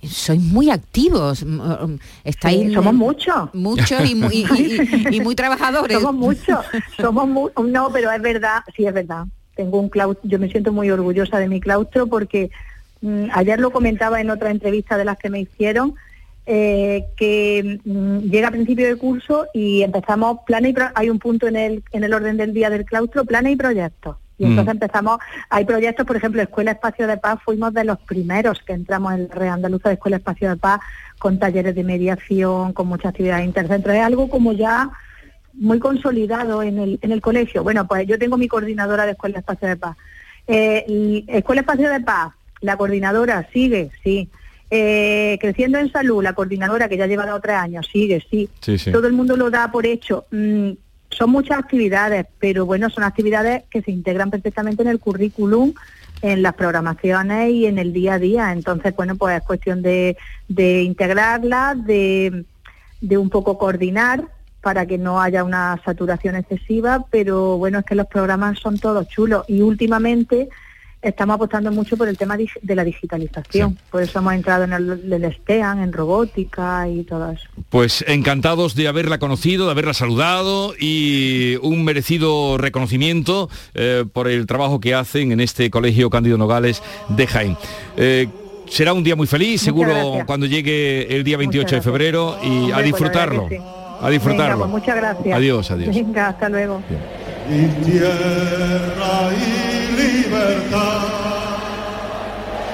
[0.07, 2.74] sois muy activos, mm, mm, estáis...
[2.74, 3.53] somos muchos.
[3.53, 5.97] Muchos y, muy, trabajadores.
[6.01, 6.65] Somos muchos,
[6.97, 9.26] somos no, pero es verdad, sí es verdad.
[9.55, 12.49] Tengo un claustro, yo me siento muy orgullosa de mi claustro porque
[13.01, 15.95] mm, ayer lo comentaba en otra entrevista de las que me hicieron,
[16.45, 21.55] eh, que llega a principio de curso y empezamos plan y hay un punto en
[21.55, 24.17] el, en el orden del día del claustro, planes y proyectos.
[24.39, 24.77] Y entonces mm.
[24.77, 25.19] empezamos,
[25.49, 29.29] hay proyectos, por ejemplo, Escuela Espacio de Paz, fuimos de los primeros que entramos en
[29.29, 30.79] Red Andaluza de Escuela Espacio de Paz,
[31.19, 33.95] con talleres de mediación, con muchas actividades intercentros.
[33.95, 34.89] Es algo como ya
[35.53, 37.63] muy consolidado en el, en el colegio.
[37.63, 39.97] Bueno, pues yo tengo mi coordinadora de Escuela Espacio de Paz.
[40.47, 44.29] Eh, Escuela Espacio de Paz, la coordinadora sigue, sí.
[44.71, 48.49] Eh, creciendo en salud, la coordinadora que ya lleva dos tres años, sigue, sí.
[48.91, 50.25] Todo el mundo lo da por hecho.
[50.31, 50.71] Mm,
[51.10, 55.74] son muchas actividades, pero bueno, son actividades que se integran perfectamente en el currículum
[56.22, 58.51] en las programaciones y en el día a día.
[58.51, 62.45] Entonces, bueno, pues es cuestión de, de integrarlas, de,
[63.01, 64.26] de un poco coordinar
[64.62, 69.07] para que no haya una saturación excesiva, pero bueno, es que los programas son todos
[69.07, 70.49] chulos y últimamente
[71.02, 73.78] estamos apostando mucho por el tema de la digitalización.
[73.89, 77.47] Por eso hemos entrado en el, el STEAN, en robótica y todo eso.
[77.70, 84.45] Pues encantados de haberla conocido, de haberla saludado y un merecido reconocimiento eh, por el
[84.45, 87.58] trabajo que hacen en este Colegio Cándido Nogales de Jaén.
[87.97, 88.28] Eh,
[88.68, 92.72] será un día muy feliz, seguro cuando llegue el día 28 de febrero y Hombre,
[92.72, 93.47] a pues, disfrutarlo.
[93.50, 93.58] sí.
[94.02, 94.56] A disfrutarlo.
[94.56, 95.38] Venga, pues muchas gracias.
[95.38, 95.93] Adiós, adiós.
[95.93, 96.82] Venga, hasta luego.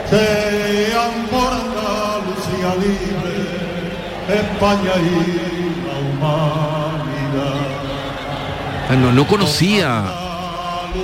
[0.09, 3.35] Sean por Andalucía libre,
[4.29, 7.55] España y la humanidad.
[8.89, 10.03] Ah, No, no conocía,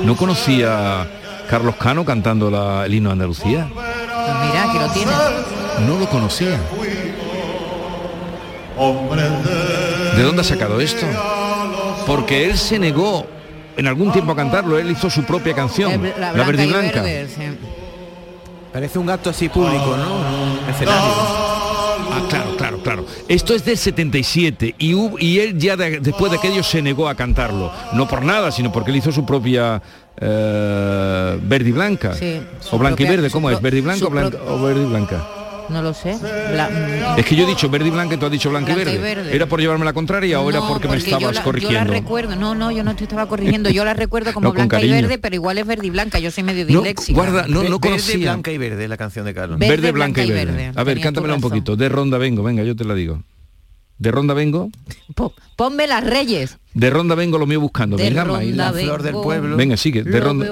[0.03, 1.07] no conocía a
[1.49, 3.67] Carlos Cano cantando la- el himno de Andalucía.
[3.73, 5.15] Pues mira, aquí lo tienes.
[5.87, 6.59] No lo conocía.
[10.15, 11.05] ¿De dónde ha sacado esto?
[12.07, 13.25] Porque él se negó
[13.77, 16.69] en algún tiempo a cantarlo, él hizo su propia canción, la, blanca verde y y
[16.71, 17.01] blanca.
[17.01, 17.41] verde, sí.
[18.73, 20.15] Parece un acto así público, ¿no?
[20.63, 21.01] Un escenario.
[22.13, 23.05] Ah, claro, claro, claro.
[23.27, 27.07] Esto es del 77 y, hubo- y él ya de- después de aquello se negó
[27.07, 27.71] a cantarlo.
[27.93, 29.81] No por nada, sino porque él hizo su propia
[30.19, 32.13] eh, verde y blanca.
[32.13, 32.41] Sí,
[32.71, 33.61] o blanca y verde, ¿cómo es?
[33.61, 35.27] ¿Verde y blanca o, blanca, o verde y blanca?
[35.71, 36.17] No lo sé.
[36.17, 38.73] Bla- mm, Es que yo he dicho verde y blanca y tú has dicho blanca,
[38.73, 39.15] Blanca y, y verde.
[39.23, 39.35] verde.
[39.35, 41.43] ¿Era por llevarme la contraria o era no, porque me yo estabas la, Yo la
[41.43, 41.93] corrigiendo?
[41.93, 44.89] recuerdo, no, no, yo no te estaba corrigiendo, yo la recuerdo como No, blanca y
[44.89, 47.13] verde, pero igual es verde y blanca, yo soy medio No, disléxica.
[47.17, 48.17] guarda, no, no Verde, conocía.
[48.17, 49.57] blanca y verde, la canción de Carlos.
[49.59, 50.51] Verde, blanca y verde.
[50.67, 50.71] verde.
[50.79, 51.75] A ver, cántamela un poquito.
[51.75, 53.23] De ronda vengo, venga, yo te la digo.
[53.97, 54.69] De ronda vengo.
[55.15, 56.57] Po- ponme las reyes.
[56.73, 57.97] De ronda vengo lo mío buscando.
[57.97, 58.71] De venga, ronda Maíla.
[58.71, 60.03] vengo, Venga, sigue.
[60.03, 60.47] De ronda.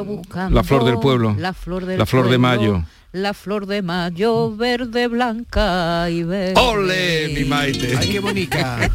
[0.51, 1.35] La flor del pueblo.
[1.37, 2.85] La flor del La flor de pueblo, mayo.
[3.11, 6.53] La flor de mayo, verde, blanca y verde.
[6.61, 7.97] ¡Ole, mi Maite!
[7.97, 8.87] ¡Ay, qué bonita!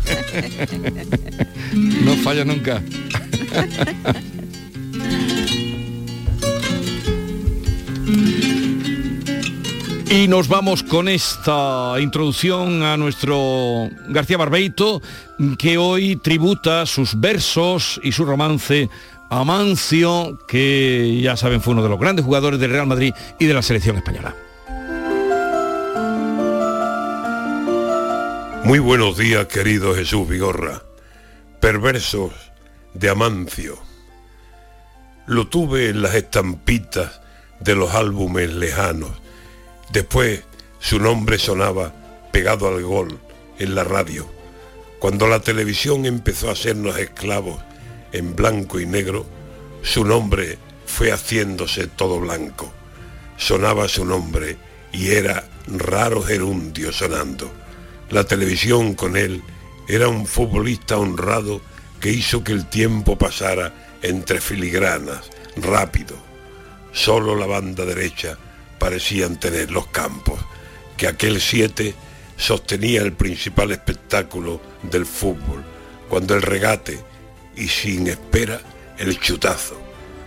[1.74, 2.80] no falla nunca.
[10.08, 15.02] Y nos vamos con esta introducción a nuestro García Barbeito,
[15.58, 18.88] que hoy tributa sus versos y su romance
[19.30, 23.46] a Mancio, que ya saben fue uno de los grandes jugadores del Real Madrid y
[23.46, 24.34] de la selección española.
[28.64, 30.82] Muy buenos días, querido Jesús Vigorra.
[31.60, 32.32] Perversos
[32.94, 33.78] de Amancio.
[35.26, 37.20] Lo tuve en las estampitas
[37.60, 39.10] de los álbumes lejanos.
[39.92, 40.44] Después
[40.78, 41.92] su nombre sonaba
[42.32, 43.18] pegado al gol
[43.58, 44.26] en la radio.
[44.98, 47.60] Cuando la televisión empezó a hacernos esclavos
[48.14, 49.26] en blanco y negro,
[49.82, 50.56] su nombre
[50.86, 52.72] fue haciéndose todo blanco.
[53.36, 54.56] Sonaba su nombre
[54.92, 57.50] y era raro gerundio sonando.
[58.10, 59.42] La televisión con él
[59.88, 61.60] era un futbolista honrado
[62.00, 66.16] que hizo que el tiempo pasara entre filigranas, rápido.
[66.92, 68.38] Solo la banda derecha
[68.78, 70.38] parecían tener los campos,
[70.96, 71.94] que aquel 7
[72.36, 75.64] sostenía el principal espectáculo del fútbol,
[76.08, 77.00] cuando el regate
[77.56, 78.60] y sin espera
[78.98, 79.84] el chutazo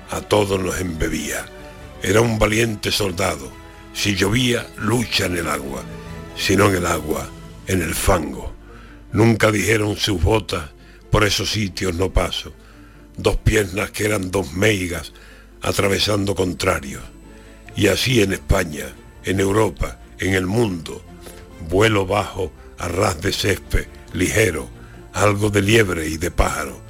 [0.09, 1.45] a todos nos embebía.
[2.01, 3.51] Era un valiente soldado,
[3.93, 5.83] si llovía, lucha en el agua,
[6.35, 7.29] si no en el agua,
[7.67, 8.53] en el fango.
[9.11, 10.69] Nunca dijeron sus botas,
[11.09, 12.53] por esos sitios no paso.
[13.15, 15.13] Dos piernas que eran dos meigas
[15.61, 17.03] atravesando contrarios.
[17.75, 21.03] Y así en España, en Europa, en el mundo,
[21.69, 24.69] vuelo bajo a ras de césped, ligero,
[25.13, 26.86] algo de liebre y de pájaro.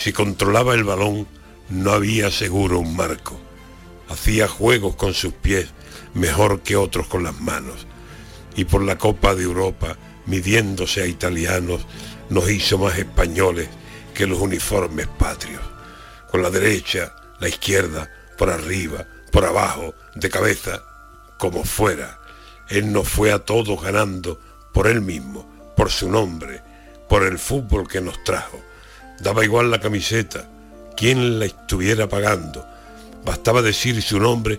[0.00, 1.28] Si controlaba el balón,
[1.68, 3.38] no había seguro un marco.
[4.08, 5.68] Hacía juegos con sus pies
[6.14, 7.86] mejor que otros con las manos.
[8.56, 11.82] Y por la Copa de Europa, midiéndose a italianos,
[12.30, 13.68] nos hizo más españoles
[14.14, 15.60] que los uniformes patrios.
[16.30, 20.82] Con la derecha, la izquierda, por arriba, por abajo, de cabeza,
[21.36, 22.18] como fuera.
[22.70, 24.40] Él nos fue a todos ganando
[24.72, 25.46] por él mismo,
[25.76, 26.62] por su nombre,
[27.06, 28.69] por el fútbol que nos trajo.
[29.20, 30.46] Daba igual la camiseta,
[30.96, 32.66] quien la estuviera pagando.
[33.24, 34.58] Bastaba decir su nombre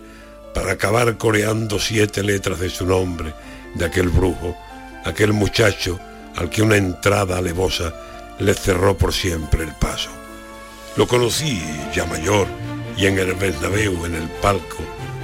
[0.54, 3.34] para acabar coreando siete letras de su nombre,
[3.74, 4.56] de aquel brujo,
[5.04, 5.98] aquel muchacho
[6.36, 7.92] al que una entrada alevosa
[8.38, 10.10] le cerró por siempre el paso.
[10.96, 11.60] Lo conocí
[11.94, 12.46] ya mayor
[12.96, 14.78] y en el Bernabéu, en el palco,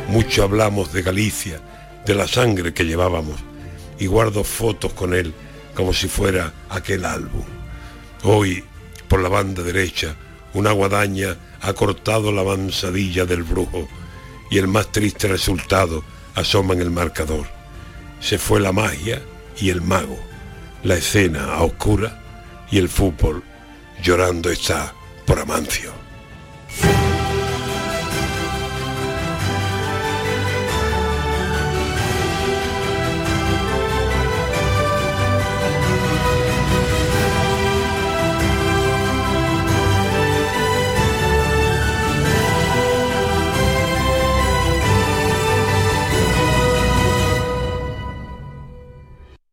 [0.09, 1.61] mucho hablamos de Galicia,
[2.07, 3.37] de la sangre que llevábamos
[3.99, 5.35] y guardo fotos con él
[5.75, 7.45] como si fuera aquel álbum.
[8.23, 8.65] Hoy,
[9.09, 10.17] por la banda derecha,
[10.55, 13.89] una guadaña ha cortado la mansadilla del brujo
[14.51, 16.05] y el más triste resultado
[16.35, 17.47] asoma en el marcador.
[18.21, 19.23] Se fue la magia
[19.59, 20.19] y el mago,
[20.83, 22.23] la escena a oscura
[22.71, 23.43] y el fútbol
[24.03, 24.95] llorando está
[25.27, 25.93] por Amancio.